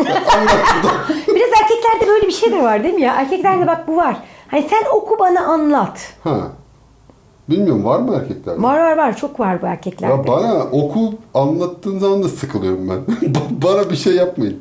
Biraz 1.28 1.50
erkeklerde 1.62 2.08
böyle 2.08 2.28
bir 2.28 2.32
şey 2.32 2.52
de 2.52 2.64
var 2.64 2.84
değil 2.84 2.94
mi 2.94 3.02
ya? 3.02 3.14
Erkeklerde 3.16 3.68
bak 3.68 3.88
bu 3.88 3.96
var. 3.96 4.18
Hani 4.48 4.66
sen 4.70 4.84
oku 4.96 5.20
bana 5.20 5.46
anlat. 5.46 6.14
Ha. 6.24 6.38
Bilmiyorum 7.50 7.86
var 7.86 8.00
mı 8.00 8.16
erkeklerde? 8.16 8.62
Var 8.62 8.78
var 8.80 8.98
var 8.98 9.18
çok 9.18 9.40
var 9.40 9.62
bu 9.62 9.66
erkeklerde. 9.66 10.14
Ya 10.14 10.28
bana 10.28 10.64
oku 10.64 11.14
anlattığın 11.34 12.00
zaman 12.00 12.24
da 12.24 12.28
sıkılıyorum 12.30 12.90
ben. 12.90 12.98
Ba- 13.32 13.64
bana 13.64 13.90
bir 13.90 13.96
şey 13.96 14.16
yapmayın. 14.16 14.58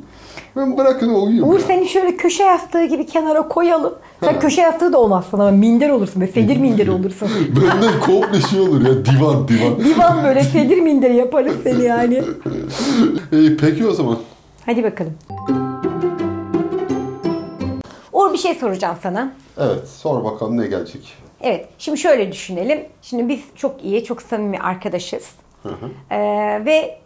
Ben 0.55 0.77
bırakın 0.77 1.09
uyuyayım. 1.09 1.49
Uğur 1.49 1.59
ya. 1.59 1.65
seni 1.67 1.87
şöyle 1.89 2.17
köşe 2.17 2.43
yastığı 2.43 2.85
gibi 2.85 3.05
kenara 3.05 3.47
koyalım. 3.47 3.93
Sen 4.23 4.39
köşe 4.39 4.61
yastığı 4.61 4.93
da 4.93 4.97
olmazsın 4.99 5.39
ama 5.39 5.51
minder 5.51 5.89
olursun. 5.89 6.21
Böyle 6.21 6.31
sedir 6.31 6.57
minder 6.57 6.87
olursun. 6.97 7.27
Benden 7.55 7.99
komple 8.05 8.41
şey 8.41 8.59
olur 8.61 8.81
ya 8.81 9.05
divan 9.05 9.47
divan. 9.47 9.79
Divan 9.85 10.23
böyle 10.23 10.43
sedir 10.43 10.77
minder 10.81 11.09
yaparız 11.11 11.53
seni 11.63 11.83
yani. 11.83 12.23
İyi 13.31 13.57
peki 13.57 13.87
o 13.87 13.91
zaman. 13.93 14.17
Hadi 14.65 14.83
bakalım. 14.83 15.13
Uğur 18.13 18.33
bir 18.33 18.37
şey 18.37 18.55
soracağım 18.55 18.95
sana. 19.03 19.31
Evet 19.57 19.87
sor 19.89 20.23
bakalım 20.23 20.57
ne 20.57 20.67
gelecek. 20.67 21.13
Evet, 21.41 21.69
şimdi 21.77 21.97
şöyle 21.97 22.31
düşünelim. 22.31 22.85
Şimdi 23.01 23.29
biz 23.29 23.41
çok 23.55 23.83
iyi, 23.83 24.03
çok 24.03 24.21
samimi 24.21 24.59
arkadaşız. 24.59 25.35
Ee, 26.11 26.61
ve 26.65 26.99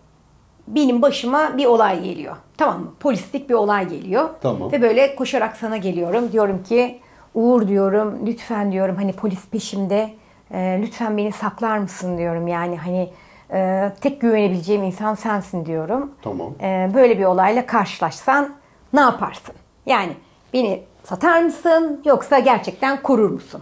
benim 0.67 1.02
başıma 1.02 1.58
bir 1.58 1.65
olay 1.65 2.04
geliyor. 2.04 2.36
Tamam 2.58 2.80
mı? 2.82 2.93
Polislik 3.00 3.50
bir 3.50 3.54
olay 3.54 3.88
geliyor. 3.88 4.30
Tamam. 4.41 4.72
Ve 4.72 4.82
böyle 4.82 5.15
koşarak 5.15 5.58
sana 5.58 5.78
geliyorum. 5.78 6.32
Diyorum 6.32 6.63
ki 6.63 7.00
Uğur 7.34 7.67
diyorum 7.67 8.19
lütfen 8.26 8.72
diyorum 8.72 8.96
hani 8.96 9.13
polis 9.13 9.48
peşimde. 9.48 10.13
Ee, 10.52 10.80
lütfen 10.82 11.17
beni 11.17 11.32
saklar 11.32 11.78
mısın 11.78 12.17
diyorum. 12.17 12.48
Yani 12.48 12.78
hani 12.78 13.10
e, 13.54 13.91
tek 14.02 14.22
güvenebileceğim 14.22 14.84
insan 14.84 15.15
sensin 15.15 15.65
diyorum. 15.65 16.12
Tamam. 16.22 16.54
Ee, 16.62 16.91
böyle 16.93 17.19
bir 17.19 17.26
olayla 17.26 17.65
karşılaşsan 17.65 18.54
ne 18.93 19.02
yaparsın? 19.02 19.56
Yani 19.86 20.12
beni 20.54 20.84
satar 21.04 21.41
mısın 21.41 22.02
yoksa 22.06 22.39
gerçekten 22.39 23.02
korur 23.02 23.30
musun? 23.30 23.62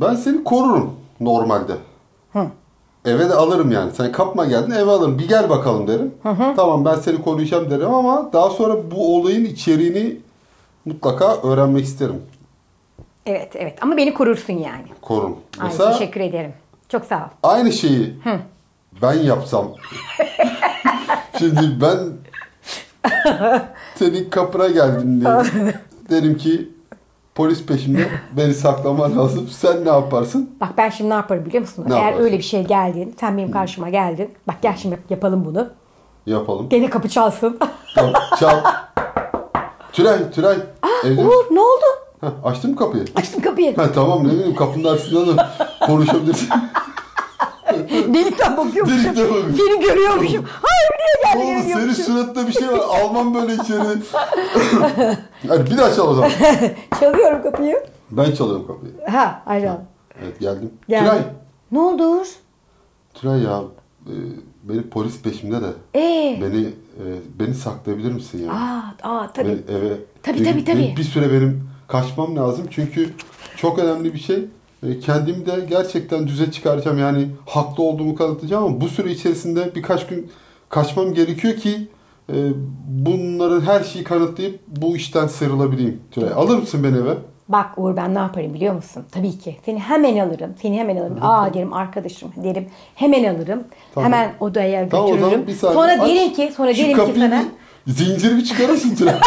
Ben 0.00 0.14
seni 0.14 0.44
korurum 0.44 0.96
normalde. 1.20 1.72
Eve 3.04 3.28
de 3.28 3.34
alırım 3.34 3.72
yani. 3.72 3.92
Sen 3.92 4.12
kapma 4.12 4.44
geldin 4.44 4.70
eve 4.70 4.90
alırım. 4.90 5.18
Bir 5.18 5.28
gel 5.28 5.50
bakalım 5.50 5.88
derim. 5.88 6.14
Tamam 6.56 6.84
ben 6.84 6.94
seni 6.94 7.22
koruyacağım 7.22 7.70
derim 7.70 7.94
ama 7.94 8.30
daha 8.32 8.50
sonra 8.50 8.90
bu 8.90 9.16
olayın 9.16 9.44
içeriğini 9.44 10.16
mutlaka 10.84 11.36
öğrenmek 11.42 11.84
isterim. 11.84 12.22
Evet 13.26 13.52
evet 13.56 13.78
ama 13.82 13.96
beni 13.96 14.14
korursun 14.14 14.52
yani. 14.52 14.84
Korum. 15.02 15.36
Ay, 15.60 15.68
Mesela 15.68 15.92
teşekkür 15.92 16.20
ederim. 16.20 16.52
Çok 16.88 17.04
sağ 17.04 17.16
ol. 17.16 17.28
aynı 17.42 17.72
şeyi 17.72 18.14
ben 19.02 19.14
yapsam. 19.14 19.68
Şimdi 21.38 21.80
ben 21.80 21.98
senin 23.94 24.30
kapına 24.30 24.68
geldim 24.68 25.20
diye. 25.20 25.32
derim 26.10 26.36
ki 26.38 26.68
polis 27.36 27.66
peşimde 27.66 28.08
beni 28.36 28.54
saklaman 28.54 29.18
lazım. 29.18 29.48
Sen 29.48 29.84
ne 29.84 29.88
yaparsın? 29.88 30.50
Bak 30.60 30.68
ben 30.78 30.88
şimdi 30.90 31.10
ne 31.10 31.14
yaparım 31.14 31.44
biliyor 31.46 31.60
musun? 31.60 31.84
Ne 31.88 31.94
Eğer 31.94 32.02
yaparsın? 32.04 32.24
öyle 32.24 32.38
bir 32.38 32.42
şey 32.42 32.64
geldin, 32.64 33.14
sen 33.20 33.36
benim 33.36 33.50
karşıma 33.50 33.88
geldin. 33.88 34.30
Bak 34.48 34.56
gel 34.62 34.76
şimdi 34.76 34.98
yapalım 35.10 35.44
bunu. 35.44 35.68
Yapalım. 36.26 36.68
Gene 36.68 36.90
kapı 36.90 37.08
çalsın. 37.08 37.58
Tamam, 37.94 38.12
çal. 38.40 38.60
Tülay, 39.92 40.30
Tülay. 40.30 40.56
Evde 41.04 41.10
misin? 41.22 41.26
Uğur 41.26 41.54
ne 41.54 41.60
oldu? 41.60 41.84
Heh, 42.20 42.28
açtın 42.44 42.70
mı 42.70 42.76
kapıyı? 42.76 43.04
Açtım 43.16 43.42
kapıyı. 43.42 43.76
Ha, 43.76 43.92
tamam 43.94 44.28
ne 44.28 44.32
bileyim 44.32 44.54
kapının 44.54 44.84
arkasında 44.84 45.36
da 45.36 45.50
konuşabilirsin. 45.86 46.48
Delikten 47.90 48.56
bakıyormuşum. 48.56 49.04
Delikten 49.04 49.24
bakıyorum. 49.28 49.56
Seni 49.56 49.80
görüyormuşum. 49.80 50.44
Hayır 50.62 50.86
Oğlum 51.36 51.44
geldi 51.44 51.52
senin 51.62 51.68
görüyormuşum. 51.74 52.04
suratında 52.04 52.46
bir 52.46 52.52
şey 52.52 52.68
var. 52.68 52.78
Almam 53.02 53.34
böyle 53.34 53.54
içeri. 53.54 53.78
Hadi 55.48 55.70
bir 55.70 55.78
daha 55.78 55.94
çal 55.94 56.08
o 56.08 56.14
zaman. 56.14 56.30
Çalıyorum 57.00 57.42
kapıyı. 57.42 57.76
Ben 58.10 58.32
çalıyorum 58.32 58.66
kapıyı. 58.66 58.92
Ha 59.10 59.42
Ayran. 59.46 59.78
Evet 60.24 60.40
geldim. 60.40 60.70
Geldi. 60.88 61.04
Tülay. 61.04 61.18
Ne 61.72 61.78
oldu 61.78 62.02
Uğur? 62.04 62.26
Tülay 63.14 63.42
ya 63.42 63.60
e, 64.06 64.12
benim 64.64 64.82
polis 64.90 65.22
peşimde 65.22 65.60
de. 65.62 65.66
Ee? 65.96 66.38
Beni 66.42 66.62
e, 66.66 67.04
beni 67.40 67.54
saklayabilir 67.54 68.12
misin 68.12 68.44
ya? 68.46 68.52
Aa, 68.52 68.94
aa 69.02 69.32
tabii. 69.32 69.48
Beni 69.48 69.76
eve 69.78 69.92
Tabii, 70.22 70.38
bir- 70.40 70.44
tabii, 70.44 70.64
tabii. 70.64 70.78
Bir, 70.78 70.96
bir 70.96 71.04
süre 71.04 71.32
benim 71.32 71.68
kaçmam 71.88 72.36
lazım 72.36 72.66
çünkü 72.70 73.10
çok 73.56 73.78
önemli 73.78 74.14
bir 74.14 74.18
şey. 74.18 74.44
E, 74.82 75.00
Kendimi 75.00 75.46
de 75.46 75.52
gerçekten 75.70 76.26
düze 76.26 76.50
çıkaracağım 76.50 76.98
yani 76.98 77.28
haklı 77.46 77.82
olduğumu 77.82 78.14
kanıtlayacağım 78.14 78.64
ama 78.64 78.80
bu 78.80 78.88
süre 78.88 79.10
içerisinde 79.10 79.74
birkaç 79.74 80.06
gün 80.06 80.30
kaçmam 80.68 81.14
gerekiyor 81.14 81.54
ki 81.56 81.88
e, 82.32 82.34
bunların 82.88 83.60
her 83.60 83.84
şeyi 83.84 84.04
kanıtlayıp 84.04 84.60
bu 84.66 84.96
işten 84.96 85.26
sıyrılabileyim. 85.26 86.00
Tülay 86.10 86.32
alır 86.32 86.58
mısın 86.58 86.84
beni 86.84 86.96
eve? 86.96 87.14
Bak 87.48 87.66
Uğur 87.76 87.96
ben 87.96 88.14
ne 88.14 88.18
yaparım 88.18 88.54
biliyor 88.54 88.74
musun? 88.74 89.04
Tabii 89.12 89.38
ki. 89.38 89.56
Seni 89.64 89.78
hemen 89.78 90.18
alırım. 90.18 90.50
Seni 90.62 90.78
hemen 90.78 90.96
alırım. 90.96 91.18
Aa 91.22 91.54
derim 91.54 91.72
arkadaşım 91.72 92.30
derim. 92.36 92.66
Hemen 92.94 93.34
alırım. 93.34 93.62
Tamam. 93.94 94.12
Hemen 94.12 94.34
odaya 94.40 94.88
Tamam 94.88 95.06
o 95.06 95.08
götürürüm. 95.08 95.30
zaman 95.30 95.46
bir 95.46 95.52
saniye. 95.52 95.74
sonra 95.80 95.92
aç. 95.92 96.08
derim 96.10 96.32
ki 96.32 96.52
sonra 96.56 96.74
Şu 96.74 96.82
derim 96.82 96.96
ki 96.96 97.12
sana 97.20 97.44
bir 97.86 97.92
zinciri 97.92 98.36
bir 98.36 98.44
çıkarırsın 98.44 98.94
Tülay. 98.94 99.14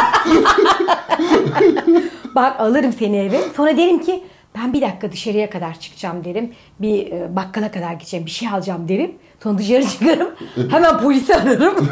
bak 2.35 2.59
alırım 2.59 2.93
seni 2.99 3.17
eve. 3.17 3.39
Sonra 3.57 3.77
derim 3.77 3.99
ki 4.01 4.23
ben 4.57 4.73
bir 4.73 4.81
dakika 4.81 5.12
dışarıya 5.12 5.49
kadar 5.49 5.79
çıkacağım 5.79 6.23
derim. 6.23 6.53
Bir 6.79 7.12
e, 7.12 7.35
bakkala 7.35 7.71
kadar 7.71 7.93
gideceğim. 7.93 8.25
Bir 8.25 8.31
şey 8.31 8.49
alacağım 8.49 8.89
derim. 8.89 9.12
Sonra 9.43 9.57
dışarı 9.57 9.85
çıkarım. 9.88 10.29
Hemen 10.71 10.97
polisi 10.97 11.35
ararım. 11.35 11.75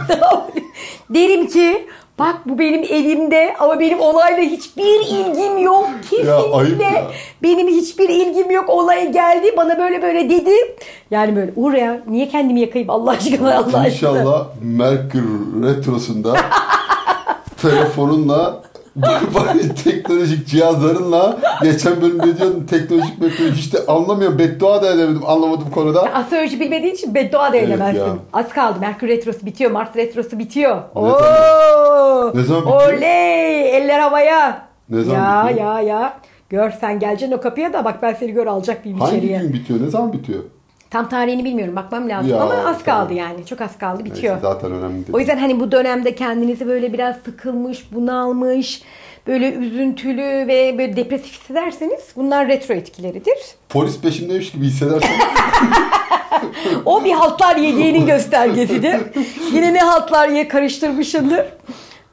derim 1.09 1.47
ki 1.47 1.87
bak 2.19 2.35
bu 2.45 2.59
benim 2.59 2.83
elimde 2.83 3.55
ama 3.59 3.79
benim 3.79 3.99
olayla 3.99 4.43
hiçbir 4.43 4.99
ilgim 5.09 5.57
yok. 5.57 5.89
Ya, 6.23 6.41
Kesinlikle 6.41 6.83
ya. 6.83 7.07
benim 7.43 7.67
hiçbir 7.67 8.09
ilgim 8.09 8.51
yok. 8.51 8.69
Olay 8.69 9.11
geldi 9.11 9.53
bana 9.57 9.77
böyle 9.79 10.01
böyle 10.01 10.29
dedi. 10.29 10.51
Yani 11.11 11.35
böyle 11.35 11.51
Uğur 11.55 11.73
ya 11.73 11.99
niye 12.07 12.27
kendimi 12.29 12.59
yakayım 12.61 12.89
Allah 12.89 13.11
aşkına 13.11 13.55
Allah 13.57 13.65
aşkına. 13.65 13.87
İnşallah 13.87 14.47
Merkür 14.61 15.23
Retrosu'nda 15.63 16.35
telefonunla 17.61 18.63
bari 19.35 19.75
teknolojik 19.83 20.47
cihazlarınla 20.47 21.37
geçen 21.63 22.01
bölümde 22.01 22.23
diyordun 22.37 22.65
teknolojik 22.69 23.13
hiç 23.55 23.73
de 23.73 23.85
anlamıyorum 23.87 24.39
beddua 24.39 24.81
da 24.81 24.91
edemedim 24.93 25.21
anlamadım 25.27 25.71
konuda. 25.71 26.01
Astroloji 26.13 26.59
bilmediğin 26.59 26.93
için 26.93 27.15
beddua 27.15 27.51
da 27.53 27.57
Evet 27.57 27.67
edemezsin. 27.69 27.99
ya. 27.99 28.15
Az 28.33 28.49
kaldı. 28.49 28.79
Merkür 28.79 29.07
Retrosu 29.07 29.45
bitiyor. 29.45 29.71
Mars 29.71 29.95
Retrosu 29.95 30.39
bitiyor. 30.39 30.75
Ne 30.75 30.81
Oo! 31.01 31.19
zaman? 31.19 32.31
Ne 32.37 32.43
zaman 32.43 32.63
bitiyor? 32.65 32.93
Oley! 32.97 33.77
Eller 33.77 33.99
havaya. 33.99 34.67
Ne 34.89 35.03
zaman 35.03 35.19
ya, 35.19 35.49
bitiyor? 35.49 35.67
Ya 35.73 35.81
ya 35.81 36.13
Gör 36.49 36.71
sen 36.81 36.99
geleceksin 36.99 37.37
o 37.37 37.41
kapıya 37.41 37.73
da 37.73 37.85
bak 37.85 38.01
ben 38.01 38.13
seni 38.13 38.31
gör 38.31 38.47
alacak 38.47 38.85
bir 38.85 38.91
Hangi 38.93 39.17
içeriye. 39.17 39.39
gün 39.39 39.53
bitiyor 39.53 39.81
ne 39.81 39.89
zaman 39.89 40.13
bitiyor? 40.13 40.39
Tam 40.89 41.09
tarihini 41.09 41.43
bilmiyorum. 41.45 41.75
Bakmam 41.75 42.09
lazım 42.09 42.31
Ya, 42.31 42.41
ama 42.41 42.53
az 42.53 42.63
tamam. 42.63 42.83
kaldı 42.85 43.13
yani. 43.13 43.45
Çok 43.45 43.61
az 43.61 43.77
kaldı 43.77 44.05
bitiyor. 44.05 44.33
Neyse, 44.33 44.47
zaten 44.47 44.71
önemli 44.71 44.93
değil. 44.95 45.13
O 45.13 45.19
yüzden 45.19 45.37
hani 45.37 45.59
bu 45.59 45.71
dönemde 45.71 46.15
kendinizi 46.15 46.67
böyle 46.67 46.93
biraz 46.93 47.15
sıkılmış, 47.25 47.91
bunalmış, 47.91 48.81
böyle 49.27 49.53
üzüntülü 49.53 50.21
ve 50.47 50.75
böyle 50.77 50.95
depresif 50.95 51.33
hissederseniz 51.41 52.01
bunlar 52.15 52.47
retro 52.47 52.73
etkileridir. 52.73 53.37
Polis 53.69 54.01
peşimdeymiş 54.01 54.51
gibi 54.51 54.65
hissedersen 54.65 55.11
O 56.85 57.05
bir 57.05 57.11
haltlar 57.11 57.55
yediğinin 57.55 58.05
göstergesidir. 58.05 58.95
Yine 59.53 59.73
ne 59.73 59.79
haltlar 59.79 60.29
ye 60.29 60.47
karıştırmışındır. 60.47 61.45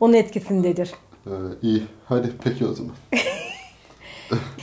Onun 0.01 0.13
etkisindedir. 0.13 0.91
ee, 1.27 1.31
iyi 1.63 1.83
hadi 2.09 2.33
peki 2.45 2.67
o 2.67 2.73
zaman. 2.73 2.93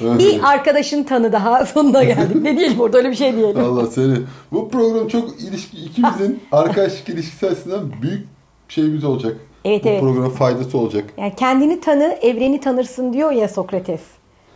Bir 0.02 0.52
arkadaşın 0.52 1.04
tanı 1.04 1.32
daha 1.32 1.65
sonuna 1.74 2.04
geldik. 2.04 2.36
Ne 2.41 2.58
diyelim 2.58 2.80
orada 2.80 2.97
öyle 2.97 3.10
bir 3.10 3.15
şey 3.15 3.36
diyelim. 3.36 3.60
Allah 3.63 3.88
seni. 3.88 4.17
Bu 4.52 4.69
program 4.69 5.08
çok 5.08 5.41
ilişki 5.41 5.78
ikimizin 5.78 6.39
arkadaşlık 6.52 7.10
ilişkisi 7.10 7.47
açısından 7.47 7.91
büyük 8.02 8.28
şeyimiz 8.69 9.04
olacak. 9.04 9.38
Evet, 9.65 9.84
Bu 9.84 9.89
evet. 9.89 10.02
program 10.02 10.30
faydası 10.30 10.78
olacak. 10.78 11.06
Yani 11.17 11.34
kendini 11.36 11.82
tanı, 11.82 12.17
evreni 12.21 12.60
tanırsın 12.60 13.13
diyor 13.13 13.32
ya 13.32 13.47
Sokrates. 13.47 14.02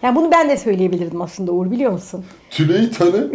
Yani 0.02 0.16
bunu 0.16 0.32
ben 0.32 0.50
de 0.50 0.58
söyleyebilirdim 0.58 1.22
aslında 1.22 1.52
Uğur 1.52 1.72
biliyor 1.72 1.92
musun? 1.92 2.26
Tüleyi 2.50 2.92
tanı, 2.92 3.18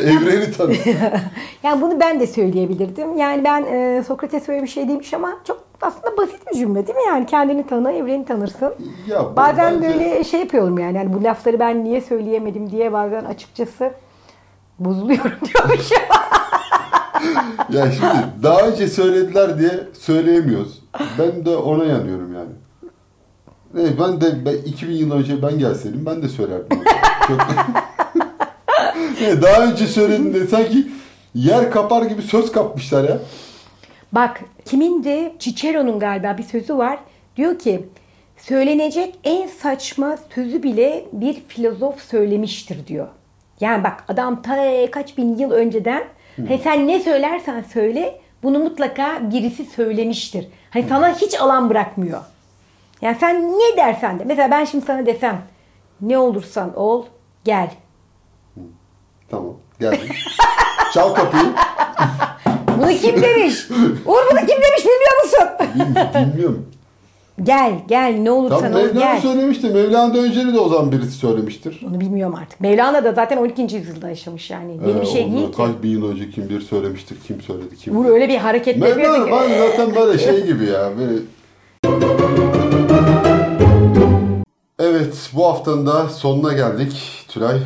evreni 0.00 0.52
tanı. 0.52 0.72
Yani 1.62 1.82
bunu 1.82 2.00
ben 2.00 2.20
de 2.20 2.26
söyleyebilirdim. 2.26 3.16
Yani 3.16 3.44
ben 3.44 3.62
e, 3.64 4.02
Sokrates 4.08 4.48
böyle 4.48 4.62
bir 4.62 4.68
şey 4.68 4.88
demiş 4.88 5.14
ama 5.14 5.32
çok 5.44 5.64
aslında 5.82 6.16
basit 6.16 6.40
bir 6.52 6.58
cümle 6.58 6.86
değil 6.86 6.96
mi? 6.98 7.04
Yani 7.06 7.26
kendini 7.26 7.66
tanı, 7.66 7.92
evreni 7.92 8.24
tanırsın. 8.24 8.74
Ya 9.08 9.36
Bazen 9.36 9.74
bence- 9.82 9.88
böyle 9.88 10.24
şey 10.24 10.40
yapıyorum 10.40 10.78
yani. 10.78 10.96
yani 10.96 11.12
bu 11.14 11.24
lafları 11.24 11.58
ben 11.58 11.84
niye 11.84 12.00
söyleyemedim 12.00 12.70
diye 12.70 12.92
bazen 12.92 13.24
açıkçası 13.24 13.90
bozuluyorum 14.78 15.32
diyormuşum. 15.54 15.98
Ya 17.72 17.92
şimdi 17.92 18.24
daha 18.42 18.60
önce 18.60 18.88
söylediler 18.88 19.58
diye 19.58 19.70
söyleyemiyoruz. 19.92 20.82
Ben 21.18 21.44
de 21.46 21.56
ona 21.56 21.84
yanıyorum 21.84 22.34
yani. 22.34 22.50
Evet, 23.80 23.92
ben 24.00 24.20
de 24.20 24.44
ben, 24.46 24.54
2000 24.54 24.94
yıl 24.94 25.12
önce 25.12 25.42
ben 25.42 25.58
gelseydim 25.58 26.06
ben 26.06 26.22
de 26.22 26.28
söylerdim. 26.28 26.78
Çok... 27.28 27.40
Daha 29.42 29.64
önce 29.64 29.86
söyledim 29.86 30.34
de 30.34 30.46
sanki 30.46 30.88
yer 31.34 31.70
kapar 31.70 32.02
gibi 32.02 32.22
söz 32.22 32.52
kapmışlar 32.52 33.08
ya. 33.08 33.18
Bak 34.12 34.40
kimin 34.64 35.04
de 35.04 35.32
Cicero'nun 35.38 35.98
galiba 35.98 36.38
bir 36.38 36.42
sözü 36.42 36.76
var. 36.76 36.98
Diyor 37.36 37.58
ki 37.58 37.86
söylenecek 38.36 39.14
en 39.24 39.46
saçma 39.46 40.16
sözü 40.34 40.62
bile 40.62 41.04
bir 41.12 41.34
filozof 41.48 42.02
söylemiştir 42.02 42.86
diyor. 42.86 43.08
Yani 43.60 43.84
bak 43.84 44.04
adam 44.08 44.42
ta 44.42 44.90
kaç 44.90 45.18
bin 45.18 45.38
yıl 45.38 45.50
önceden 45.50 46.04
hani 46.36 46.60
sen 46.64 46.88
ne 46.88 47.00
söylersen 47.00 47.64
söyle 47.72 48.20
bunu 48.42 48.58
mutlaka 48.58 49.30
birisi 49.32 49.64
söylemiştir. 49.64 50.46
Hani 50.70 50.84
sana 50.88 51.14
hiç 51.14 51.40
alan 51.40 51.70
bırakmıyor. 51.70 52.20
Yani 53.02 53.16
sen 53.20 53.52
ne 53.52 53.76
dersen 53.76 54.18
de 54.18 54.24
mesela 54.24 54.50
ben 54.50 54.64
şimdi 54.64 54.84
sana 54.84 55.06
desem 55.06 55.42
ne 56.00 56.18
olursan 56.18 56.76
ol 56.78 57.04
gel. 57.44 57.70
Tamam 59.30 59.52
geldim. 59.80 60.08
Çal 60.94 61.14
kapıyı. 61.14 61.42
Bunu 62.78 62.88
kim 62.88 63.22
demiş? 63.22 63.66
Uğur 64.06 64.20
bunu 64.30 64.38
kim 64.40 64.48
demiş 64.48 64.84
bilmiyor 64.84 65.22
musun? 65.24 65.48
Bil- 66.14 66.32
Bilmiyorum. 66.32 66.66
Gel 67.42 67.72
gel 67.88 68.16
ne 68.18 68.30
olursan 68.30 68.60
Tam 68.60 68.72
ol 68.72 68.76
Mevlana 68.76 69.00
gel. 69.00 69.20
söylemişti. 69.20 69.66
Mevlana'dan 69.66 70.24
önce 70.24 70.54
de 70.54 70.58
o 70.58 70.68
zaman 70.68 70.92
birisi 70.92 71.10
söylemiştir. 71.12 71.82
Onu 71.90 72.00
bilmiyorum 72.00 72.34
artık. 72.42 72.60
Mevlana 72.60 73.04
da 73.04 73.12
zaten 73.12 73.36
12. 73.36 73.62
yüzyılda 73.76 74.08
yaşamış 74.08 74.50
yani. 74.50 74.72
Yeni 74.72 74.96
bir 74.96 75.02
Ee, 75.02 75.06
şey 75.06 75.24
ondan 75.24 75.36
değil 75.36 75.50
ki. 75.50 75.56
Kaç 75.56 75.70
bin 75.82 75.88
yıl 75.90 76.10
önce 76.12 76.30
kim 76.30 76.48
bilir 76.48 76.60
söylemiştir, 76.60 77.18
kim 77.26 77.40
söyledi, 77.40 77.76
kim 77.76 77.96
Uğur 77.98 78.04
öyle 78.06 78.28
bir 78.28 78.36
hareket 78.36 78.76
Mevlana 78.76 79.26
ben 79.26 79.58
zaten 79.58 79.94
böyle 79.96 80.18
şey 80.18 80.46
gibi 80.46 80.64
ya. 80.64 80.90
Böyle... 80.98 81.18
Evet 84.78 85.30
bu 85.32 85.46
haftanın 85.46 85.86
da 85.86 86.08
sonuna 86.08 86.52
geldik 86.52 87.24
Tülay. 87.28 87.58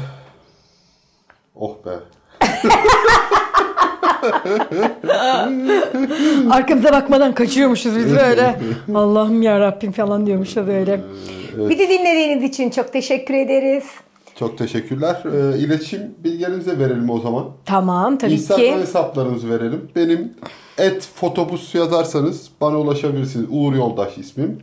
Oh 1.54 1.76
be. 1.86 1.90
Arkamıza 6.50 6.92
bakmadan 6.92 7.34
kaçıyormuşuz 7.34 7.96
biz 7.96 8.12
böyle. 8.12 8.60
Allah'ım 8.94 9.42
ya 9.42 9.60
Rabbim 9.60 9.92
falan 9.92 10.26
diyormuşuz 10.26 10.68
öyle. 10.68 11.00
Bizi 11.56 11.88
dinlediğiniz 11.88 12.44
için 12.44 12.70
çok 12.70 12.92
teşekkür 12.92 13.34
ederiz. 13.34 13.84
Çok 14.38 14.58
teşekkürler. 14.58 15.22
Ee, 15.24 15.58
iletişim 15.58 16.00
bilgilerinizi 16.18 16.78
verelim 16.78 17.10
o 17.10 17.20
zaman. 17.20 17.46
Tamam 17.66 18.18
tabii 18.18 18.32
Instagram 18.32 18.64
ki. 18.64 18.76
hesaplarınızı 18.76 19.50
verelim. 19.50 19.90
Benim 19.96 20.32
et 20.78 21.08
fotobus 21.14 21.74
yazarsanız 21.74 22.50
bana 22.60 22.78
ulaşabilirsiniz. 22.78 23.46
Uğur 23.50 23.74
Yoldaş 23.74 24.18
ismim. 24.18 24.58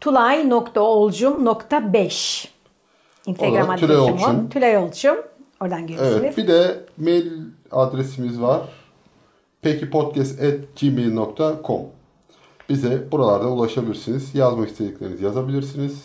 Tulay.olcum.5 0.00 2.46
Instagram 3.26 3.76
Tülay 3.76 3.96
adresim 3.96 4.00
o. 4.00 4.12
Olçum. 4.28 4.48
Tülay 4.48 4.76
Olçum. 4.76 5.16
Oradan 5.60 5.86
görürsünüz. 5.86 6.12
Evet 6.20 6.36
bir 6.36 6.48
de 6.48 6.80
mail 6.98 7.32
adresimiz 7.72 8.40
var. 8.40 8.60
pekipodcast.gmail.com 9.62 11.80
Bize 12.68 13.12
buralarda 13.12 13.48
ulaşabilirsiniz. 13.48 14.34
Yazmak 14.34 14.68
istediklerinizi 14.68 15.24
yazabilirsiniz. 15.24 16.02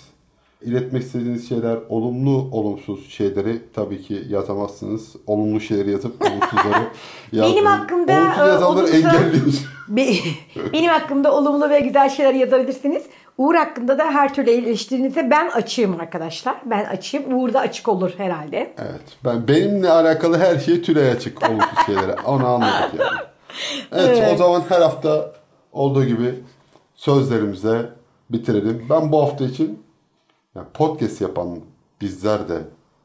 İletmek 0.61 1.03
istediğiniz 1.03 1.49
şeyler, 1.49 1.77
olumlu, 1.89 2.49
olumsuz 2.51 3.09
şeyleri 3.09 3.61
tabii 3.73 4.01
ki 4.01 4.23
yazamazsınız. 4.29 5.15
Olumlu 5.27 5.59
şeyleri 5.59 5.91
yazıp 5.91 6.21
olumsuzları 6.21 6.87
yazmayın. 7.31 7.65
hakkımda, 7.65 8.13
Olumsuz 8.13 8.39
e, 8.39 8.41
yazanları 8.47 8.85
olumsuz- 8.85 8.95
engelliyoruz. 8.95 9.65
Be- 9.87 10.13
Benim 10.73 10.89
hakkımda 10.89 11.33
olumlu 11.35 11.69
ve 11.69 11.79
güzel 11.79 12.09
şeyler 12.09 12.33
yazabilirsiniz. 12.33 13.03
Uğur 13.41 13.55
hakkında 13.55 13.97
da 13.97 14.03
her 14.03 14.33
türlü 14.33 14.49
eleştirinize 14.51 15.31
ben 15.31 15.49
açığım 15.49 15.99
arkadaşlar. 15.99 16.55
Ben 16.65 16.85
açığım. 16.85 17.39
Uğur 17.39 17.53
da 17.53 17.59
açık 17.59 17.87
olur 17.87 18.13
herhalde. 18.17 18.73
Evet. 18.77 19.01
Ben 19.25 19.47
benimle 19.47 19.89
alakalı 19.89 20.37
her 20.37 20.59
şey 20.59 20.81
türe 20.81 21.11
açık 21.11 21.49
olumsuz 21.49 21.85
şeylere. 21.85 22.15
Onu 22.25 22.47
anladık 22.47 22.99
yani. 22.99 23.19
Evet, 23.91 24.17
Evet. 24.19 24.33
o 24.33 24.37
zaman 24.37 24.63
her 24.69 24.81
hafta 24.81 25.33
olduğu 25.71 26.05
gibi 26.05 26.35
sözlerimize 26.95 27.89
bitirelim. 28.29 28.85
Ben 28.89 29.11
bu 29.11 29.21
hafta 29.21 29.45
için 29.45 29.83
yani 30.55 30.67
podcast 30.73 31.21
yapan 31.21 31.59
bizler 32.01 32.49
de 32.49 32.57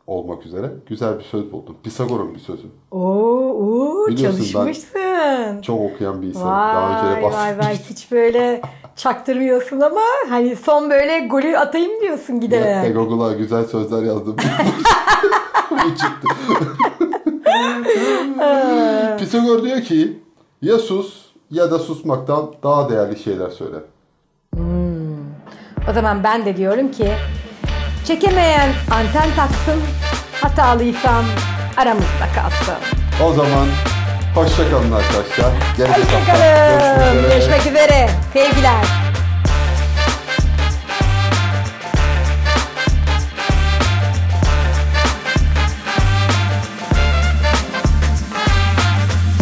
olmak 0.06 0.46
üzere 0.46 0.70
güzel 0.86 1.18
bir 1.18 1.24
söz 1.24 1.52
buldum. 1.52 1.76
Pisagor'un 1.82 2.34
bir 2.34 2.40
sözü. 2.40 2.66
Oo, 2.90 3.00
oo 3.00 4.06
Biliyorsun 4.06 4.44
çalışmışsın. 4.44 5.62
Çok 5.62 5.80
okuyan 5.80 6.22
bir 6.22 6.26
insanım. 6.26 6.48
Daha 6.48 7.08
önce 7.08 7.16
de 7.16 7.22
Vay 7.22 7.32
vay 7.32 7.58
vay 7.58 7.78
hiç 7.90 8.12
böyle 8.12 8.60
çaktırmıyorsun 8.96 9.80
ama 9.80 10.00
hani 10.28 10.56
son 10.56 10.90
böyle 10.90 11.18
golü 11.26 11.58
atayım 11.58 12.00
diyorsun 12.00 12.34
Ya, 12.34 12.40
giderek. 12.40 12.94
Google'a 12.94 13.32
güzel 13.32 13.64
sözler 13.64 14.02
yazdım. 14.02 14.36
Bu 15.70 15.76
çıktı. 15.96 16.28
Pisagor 19.18 19.62
diyor 19.62 19.80
ki 19.80 20.18
ya 20.62 20.78
sus 20.78 21.26
ya 21.50 21.70
da 21.70 21.78
susmaktan 21.78 22.52
daha 22.62 22.88
değerli 22.90 23.18
şeyler 23.18 23.50
söyle. 23.50 23.76
O 25.90 25.92
zaman 25.94 26.24
ben 26.24 26.44
de 26.44 26.56
diyorum 26.56 26.90
ki 26.90 27.12
çekemeyen 28.06 28.70
anten 28.90 29.30
taksın, 29.36 29.80
hatalıysam 30.42 31.24
aramızda 31.76 32.26
kalsın. 32.34 32.74
O 33.26 33.32
zaman 33.32 33.66
hoşça 34.36 34.70
kalın 34.70 34.92
arkadaşlar. 34.92 35.52
Gelecek 35.76 36.04
hafta 36.12 36.32
görüşmek 36.32 36.82
Hoşçakalın. 36.82 37.18
üzere. 37.18 37.34
Görüşmek 37.34 37.66
üzere. 37.66 38.08
Sevgiler. 38.32 39.05